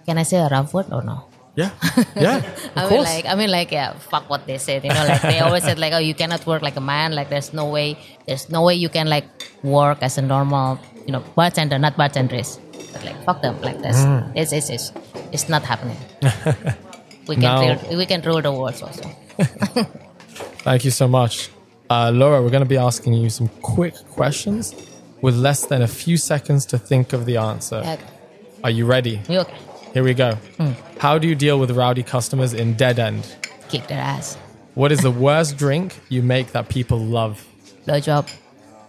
can 0.07 0.17
I 0.17 0.23
say 0.23 0.37
a 0.37 0.49
rough 0.49 0.73
word 0.73 0.89
or 0.91 1.03
no? 1.03 1.25
Yeah. 1.55 1.71
Yeah. 2.15 2.41
I 2.75 2.81
mean, 2.81 2.89
course. 2.89 3.05
like, 3.05 3.25
I 3.25 3.35
mean, 3.35 3.49
like, 3.51 3.71
yeah, 3.71 3.93
fuck 4.11 4.29
what 4.29 4.45
they 4.47 4.57
said. 4.57 4.83
You 4.83 4.89
know, 4.91 5.05
like 5.07 5.21
they 5.21 5.39
always 5.39 5.63
said, 5.63 5.79
like, 5.79 5.93
oh, 5.93 5.97
you 5.99 6.13
cannot 6.13 6.45
work 6.45 6.61
like 6.61 6.75
a 6.75 6.81
man. 6.81 7.13
Like, 7.15 7.29
there's 7.29 7.53
no 7.53 7.65
way, 7.69 7.97
there's 8.27 8.49
no 8.49 8.63
way 8.63 8.75
you 8.75 8.89
can 8.89 9.07
like 9.09 9.25
work 9.63 9.99
as 10.01 10.17
a 10.17 10.21
normal, 10.21 10.79
you 11.05 11.11
know, 11.13 11.23
bartender, 11.35 11.77
not 11.79 11.95
bartenders. 11.97 12.59
But 12.93 13.05
like, 13.05 13.23
fuck 13.25 13.41
them. 13.41 13.61
Like, 13.61 13.81
this, 13.81 13.97
Mm. 13.97 14.31
it's, 14.35 14.51
it's, 14.53 14.69
it's, 14.69 14.91
it's 15.31 15.49
not 15.49 15.63
happening. 15.63 15.97
we 17.27 17.35
can 17.35 17.41
Now- 17.43 17.61
rule, 17.87 17.97
we 17.97 18.05
can 18.05 18.21
rule 18.21 18.41
the 18.41 18.51
world 18.51 18.81
also. 18.83 19.03
Thank 20.63 20.83
you 20.85 20.91
so 20.91 21.07
much. 21.07 21.49
Uh, 21.89 22.11
Laura, 22.13 22.41
we're 22.41 22.49
going 22.49 22.63
to 22.63 22.69
be 22.69 22.77
asking 22.77 23.13
you 23.13 23.29
some 23.29 23.47
quick 23.61 23.95
questions. 24.11 24.73
with 25.21 25.35
less 25.35 25.65
than 25.65 25.81
a 25.81 25.87
few 25.87 26.17
seconds 26.17 26.65
to 26.67 26.77
think 26.77 27.13
of 27.13 27.25
the 27.25 27.37
answer. 27.37 27.77
Okay. 27.77 27.97
Are 28.63 28.69
you 28.69 28.85
ready? 28.85 29.21
We 29.29 29.39
okay. 29.39 29.57
Here 29.95 30.03
we 30.03 30.13
go. 30.13 30.37
How 30.99 31.17
do 31.17 31.25
you 31.25 31.35
deal 31.35 31.57
with 31.57 31.71
rowdy 31.71 32.03
customers 32.03 32.53
in 32.53 32.73
Dead 32.73 32.99
End? 32.99 33.33
Kick 33.69 33.87
their 33.87 34.01
ass. 34.01 34.35
What 34.73 34.91
is 34.91 34.99
the 34.99 35.09
worst 35.09 35.55
drink 35.55 35.97
you 36.09 36.21
make 36.21 36.51
that 36.51 36.67
people 36.67 36.99
love? 36.99 37.47
Blow 37.85 38.01
job. 38.01 38.27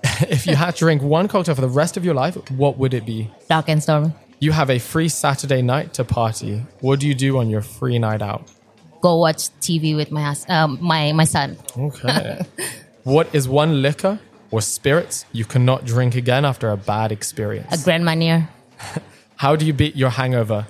If 0.22 0.48
you 0.48 0.56
had 0.56 0.72
to 0.74 0.78
drink 0.80 1.02
one 1.02 1.28
cocktail 1.28 1.54
for 1.54 1.60
the 1.60 1.68
rest 1.68 1.96
of 1.96 2.04
your 2.04 2.14
life, 2.14 2.34
what 2.50 2.76
would 2.78 2.92
it 2.92 3.06
be? 3.06 3.30
Dark 3.48 3.68
and 3.68 3.80
stormy. 3.80 4.14
You 4.40 4.50
have 4.50 4.68
a 4.68 4.80
free 4.80 5.08
Saturday 5.08 5.62
night 5.62 5.94
to 5.94 6.04
party. 6.04 6.62
What 6.80 6.98
do 6.98 7.06
you 7.06 7.14
do 7.14 7.38
on 7.38 7.50
your 7.50 7.62
free 7.62 8.00
night 8.00 8.20
out? 8.20 8.50
Go 9.00 9.18
watch 9.18 9.50
TV 9.60 9.94
with 9.94 10.10
my 10.10 10.22
hus- 10.22 10.46
um, 10.48 10.78
my 10.80 11.12
my 11.12 11.24
son. 11.24 11.56
Okay. 11.78 12.44
what 13.04 13.32
is 13.32 13.48
one 13.48 13.80
liquor 13.80 14.18
or 14.50 14.60
spirits 14.60 15.24
you 15.30 15.44
cannot 15.44 15.84
drink 15.84 16.16
again 16.16 16.44
after 16.44 16.68
a 16.72 16.76
bad 16.76 17.12
experience? 17.12 17.80
A 17.80 17.84
Grand 17.84 18.04
Marnier 18.04 18.48
How 19.36 19.54
do 19.54 19.64
you 19.66 19.72
beat 19.72 19.94
your 19.94 20.10
hangover? 20.10 20.66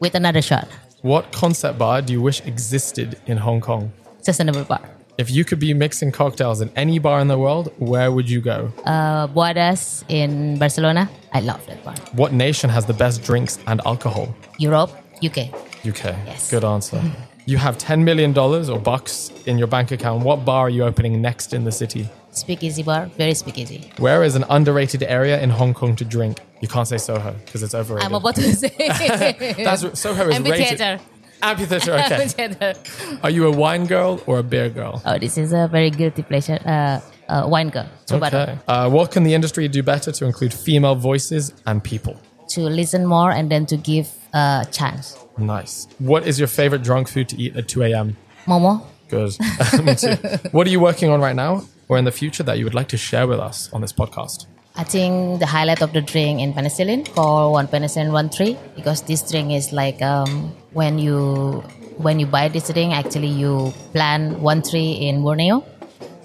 With 0.00 0.14
another 0.14 0.42
shot. 0.42 0.68
What 1.02 1.32
concept 1.32 1.78
bar 1.78 2.02
do 2.02 2.12
you 2.12 2.20
wish 2.20 2.40
existed 2.46 3.18
in 3.26 3.36
Hong 3.38 3.60
Kong? 3.60 3.92
Sustainable 4.20 4.64
bar. 4.64 4.82
If 5.18 5.30
you 5.30 5.44
could 5.44 5.58
be 5.58 5.74
mixing 5.74 6.12
cocktails 6.12 6.60
in 6.60 6.70
any 6.76 6.98
bar 6.98 7.20
in 7.20 7.28
the 7.28 7.38
world, 7.38 7.72
where 7.78 8.10
would 8.10 8.28
you 8.28 8.40
go? 8.40 8.72
Uh, 8.84 9.26
Boadas 9.28 10.04
in 10.08 10.58
Barcelona. 10.58 11.10
I 11.32 11.40
love 11.40 11.64
that 11.66 11.84
bar. 11.84 11.94
What 12.12 12.32
nation 12.32 12.70
has 12.70 12.86
the 12.86 12.94
best 12.94 13.22
drinks 13.22 13.58
and 13.66 13.80
alcohol? 13.86 14.34
Europe, 14.58 14.90
UK. 15.22 15.38
UK. 15.86 16.04
Yes. 16.26 16.50
Good 16.50 16.64
answer. 16.64 17.02
You 17.46 17.56
have 17.58 17.78
$10 17.78 18.04
million 18.04 18.36
or 18.38 18.78
bucks 18.78 19.30
in 19.46 19.58
your 19.58 19.66
bank 19.66 19.90
account. 19.90 20.24
What 20.24 20.44
bar 20.44 20.66
are 20.66 20.70
you 20.70 20.84
opening 20.84 21.20
next 21.20 21.52
in 21.52 21.64
the 21.64 21.72
city? 21.72 22.08
Speakeasy 22.32 22.82
bar. 22.82 23.06
Very 23.16 23.34
speakeasy. 23.34 23.90
Where 23.98 24.22
is 24.22 24.36
an 24.36 24.44
underrated 24.48 25.02
area 25.02 25.40
in 25.40 25.50
Hong 25.50 25.74
Kong 25.74 25.96
to 25.96 26.04
drink? 26.04 26.38
You 26.60 26.68
can't 26.68 26.86
say 26.86 26.98
Soho 26.98 27.32
because 27.44 27.62
it's 27.62 27.74
overrated. 27.74 28.06
I'm 28.06 28.14
about 28.14 28.36
to 28.36 28.54
say. 28.54 28.72
That's, 29.64 29.98
Soho 29.98 30.28
is 30.28 30.38
rated. 30.38 30.80
Amphitheater. 30.80 31.00
Amphitheater, 31.42 31.92
okay. 31.94 32.14
Amphitheater. 32.14 32.74
Are 33.22 33.30
you 33.30 33.46
a 33.46 33.50
wine 33.50 33.86
girl 33.86 34.22
or 34.26 34.38
a 34.38 34.42
beer 34.42 34.68
girl? 34.68 35.02
Oh, 35.04 35.18
this 35.18 35.38
is 35.38 35.52
a 35.52 35.68
very 35.68 35.90
guilty 35.90 36.22
pleasure. 36.22 36.60
Uh, 36.64 37.00
uh, 37.28 37.48
wine 37.48 37.70
girl. 37.70 37.88
Okay. 38.10 38.58
Uh, 38.68 38.90
what 38.90 39.10
can 39.10 39.22
the 39.22 39.34
industry 39.34 39.66
do 39.68 39.82
better 39.82 40.12
to 40.12 40.24
include 40.26 40.52
female 40.52 40.94
voices 40.94 41.54
and 41.66 41.82
people? 41.82 42.20
To 42.50 42.62
listen 42.62 43.06
more 43.06 43.30
and 43.30 43.50
then 43.50 43.66
to 43.66 43.76
give 43.76 44.08
a 44.32 44.66
chance. 44.72 45.16
Nice. 45.38 45.86
What 45.98 46.26
is 46.26 46.38
your 46.38 46.48
favorite 46.48 46.82
drunk 46.82 47.08
food 47.08 47.28
to 47.30 47.36
eat 47.40 47.56
at 47.56 47.68
2 47.68 47.82
a.m.? 47.84 48.16
Momo. 48.46 48.82
Good. 49.08 49.36
Me 49.84 49.94
too. 49.94 50.16
What 50.50 50.66
are 50.66 50.70
you 50.70 50.80
working 50.80 51.10
on 51.10 51.20
right 51.20 51.36
now 51.36 51.62
or 51.88 51.98
in 51.98 52.04
the 52.04 52.12
future 52.12 52.42
that 52.42 52.58
you 52.58 52.64
would 52.64 52.74
like 52.74 52.88
to 52.88 52.96
share 52.96 53.26
with 53.26 53.40
us 53.40 53.72
on 53.72 53.80
this 53.80 53.92
podcast? 53.92 54.46
I 54.76 54.84
think 54.84 55.40
the 55.40 55.46
highlight 55.46 55.82
of 55.82 55.92
the 55.92 56.00
drink 56.00 56.40
in 56.40 56.54
penicillin 56.54 57.12
called 57.14 57.52
one 57.52 57.66
penicillin 57.66 58.12
one 58.12 58.28
three 58.28 58.56
because 58.76 59.02
this 59.02 59.28
drink 59.28 59.52
is 59.52 59.72
like 59.72 60.00
um, 60.00 60.54
when 60.72 60.98
you 60.98 61.62
when 61.98 62.20
you 62.20 62.26
buy 62.26 62.48
this 62.48 62.68
drink 62.68 62.94
actually 62.94 63.26
you 63.28 63.72
plant 63.92 64.38
one 64.38 64.62
tree 64.62 64.92
in 64.92 65.22
Borneo. 65.22 65.64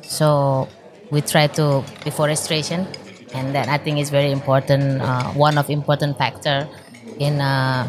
So 0.04 0.68
we 1.12 1.22
try 1.22 1.48
to 1.48 1.84
deforestation, 2.04 2.88
and 3.36 3.54
then 3.54 3.70
I 3.70 3.78
think 3.78 4.00
it's 4.00 4.10
very 4.10 4.32
important. 4.32 5.02
Uh, 5.02 5.30
one 5.34 5.58
of 5.58 5.70
important 5.70 6.18
factor 6.18 6.68
in 7.20 7.42
uh, 7.42 7.88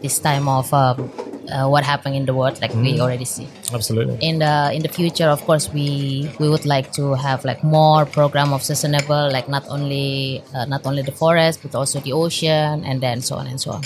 this 0.00 0.18
time 0.18 0.48
of 0.48 0.72
um, 0.72 1.10
uh, 1.50 1.68
what 1.68 1.84
happened 1.84 2.14
in 2.14 2.26
the 2.26 2.34
world, 2.34 2.60
like 2.60 2.74
we 2.74 3.00
already 3.00 3.24
see 3.24 3.48
Absolutely. 3.72 4.16
in 4.20 4.38
the 4.38 4.70
in 4.72 4.82
the 4.82 4.88
future 4.88 5.26
of 5.26 5.42
course 5.44 5.72
we 5.72 6.30
we 6.38 6.48
would 6.48 6.66
like 6.66 6.92
to 6.92 7.14
have 7.14 7.44
like 7.44 7.62
more 7.64 8.04
program 8.06 8.52
of 8.52 8.62
sustainable 8.62 9.30
like 9.32 9.48
not 9.48 9.64
only 9.68 10.42
uh, 10.54 10.64
not 10.66 10.86
only 10.86 11.02
the 11.02 11.12
forest 11.12 11.60
but 11.62 11.74
also 11.74 12.00
the 12.00 12.12
ocean 12.12 12.84
and 12.84 13.00
then 13.00 13.20
so 13.20 13.36
on 13.36 13.46
and 13.46 13.60
so 13.60 13.72
on 13.72 13.82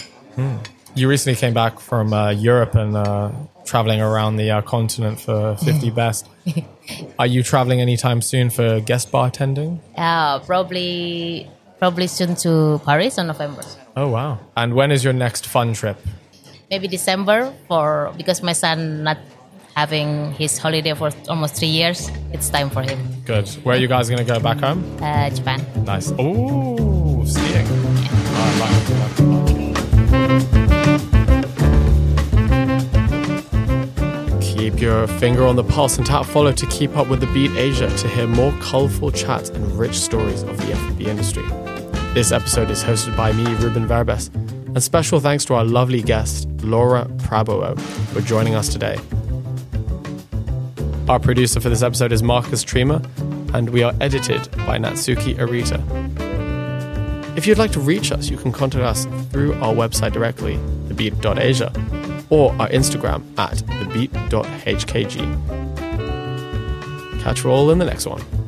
You 0.94 1.08
recently 1.08 1.40
came 1.40 1.54
back 1.54 1.80
from 1.80 2.12
uh, 2.12 2.30
Europe 2.36 2.74
and 2.74 2.96
uh, 2.96 3.32
traveling 3.64 4.00
around 4.00 4.36
the 4.36 4.50
uh, 4.50 4.62
continent 4.62 5.20
for 5.20 5.56
50 5.56 5.90
Best. 6.00 6.28
Are 7.18 7.26
you 7.26 7.42
traveling 7.42 7.80
anytime 7.80 8.20
soon 8.22 8.50
for 8.50 8.80
guest 8.80 9.10
bartending? 9.12 9.78
uh, 9.96 10.38
probably 10.40 11.48
probably 11.78 12.06
soon 12.06 12.34
to 12.36 12.80
paris 12.84 13.18
on 13.18 13.26
november 13.26 13.62
Oh, 13.96 14.08
wow. 14.08 14.38
And 14.56 14.74
when 14.74 14.90
is 14.90 15.04
your 15.04 15.12
next 15.12 15.46
fun 15.46 15.74
trip? 15.74 15.96
maybe 16.70 16.88
december 16.88 17.52
for 17.68 18.12
because 18.16 18.42
my 18.42 18.52
son 18.54 19.02
not 19.04 19.18
having 19.76 20.32
his 20.32 20.58
holiday 20.58 20.94
for 20.94 21.10
almost 21.28 21.54
three 21.56 21.68
years 21.68 22.10
it's 22.32 22.48
time 22.50 22.68
for 22.70 22.82
him 22.82 22.98
Good. 23.24 23.48
Where 23.64 23.76
are 23.76 23.78
you 23.78 23.88
guys 23.88 24.08
going 24.08 24.24
to 24.26 24.32
go 24.34 24.38
back 24.40 24.58
home? 24.58 24.82
uh, 25.02 25.30
japan 25.30 25.60
Nice. 25.84 26.10
Ooh, 26.12 27.22
skiing. 27.26 27.66
All 27.66 28.52
right. 28.60 29.11
Keep 34.62 34.80
your 34.80 35.08
finger 35.08 35.44
on 35.44 35.56
the 35.56 35.64
pulse 35.64 35.98
and 35.98 36.06
tap 36.06 36.24
follow 36.24 36.52
to 36.52 36.66
keep 36.66 36.96
up 36.96 37.08
with 37.08 37.18
the 37.18 37.26
Beat 37.34 37.50
Asia 37.56 37.90
to 37.96 38.06
hear 38.06 38.28
more 38.28 38.52
colorful 38.60 39.10
chats 39.10 39.48
and 39.48 39.72
rich 39.76 39.98
stories 39.98 40.44
of 40.44 40.56
the 40.58 40.72
F&B 40.72 41.06
industry. 41.06 41.42
This 42.14 42.30
episode 42.30 42.70
is 42.70 42.80
hosted 42.80 43.16
by 43.16 43.32
me, 43.32 43.42
Ruben 43.56 43.88
Verbes, 43.88 44.28
and 44.28 44.80
special 44.80 45.18
thanks 45.18 45.44
to 45.46 45.54
our 45.54 45.64
lovely 45.64 46.00
guest, 46.00 46.46
Laura 46.62 47.06
Prabowo, 47.16 47.76
for 48.12 48.20
joining 48.20 48.54
us 48.54 48.68
today. 48.68 49.00
Our 51.08 51.18
producer 51.18 51.60
for 51.60 51.68
this 51.68 51.82
episode 51.82 52.12
is 52.12 52.22
Marcus 52.22 52.64
Trima, 52.64 53.04
and 53.54 53.68
we 53.70 53.82
are 53.82 53.94
edited 54.00 54.48
by 54.58 54.78
Natsuki 54.78 55.34
Arita. 55.38 55.82
If 57.36 57.48
you'd 57.48 57.58
like 57.58 57.72
to 57.72 57.80
reach 57.80 58.12
us, 58.12 58.30
you 58.30 58.36
can 58.36 58.52
contact 58.52 58.84
us 58.84 59.06
through 59.32 59.54
our 59.54 59.74
website 59.74 60.12
directly, 60.12 60.56
thebeat.asia, 60.86 61.72
or 62.32 62.50
our 62.52 62.68
Instagram 62.70 63.22
at 63.38 63.58
thebeat.hkg. 63.58 65.18
Catch 67.20 67.44
you 67.44 67.50
all 67.50 67.70
in 67.70 67.78
the 67.78 67.84
next 67.84 68.06
one. 68.06 68.41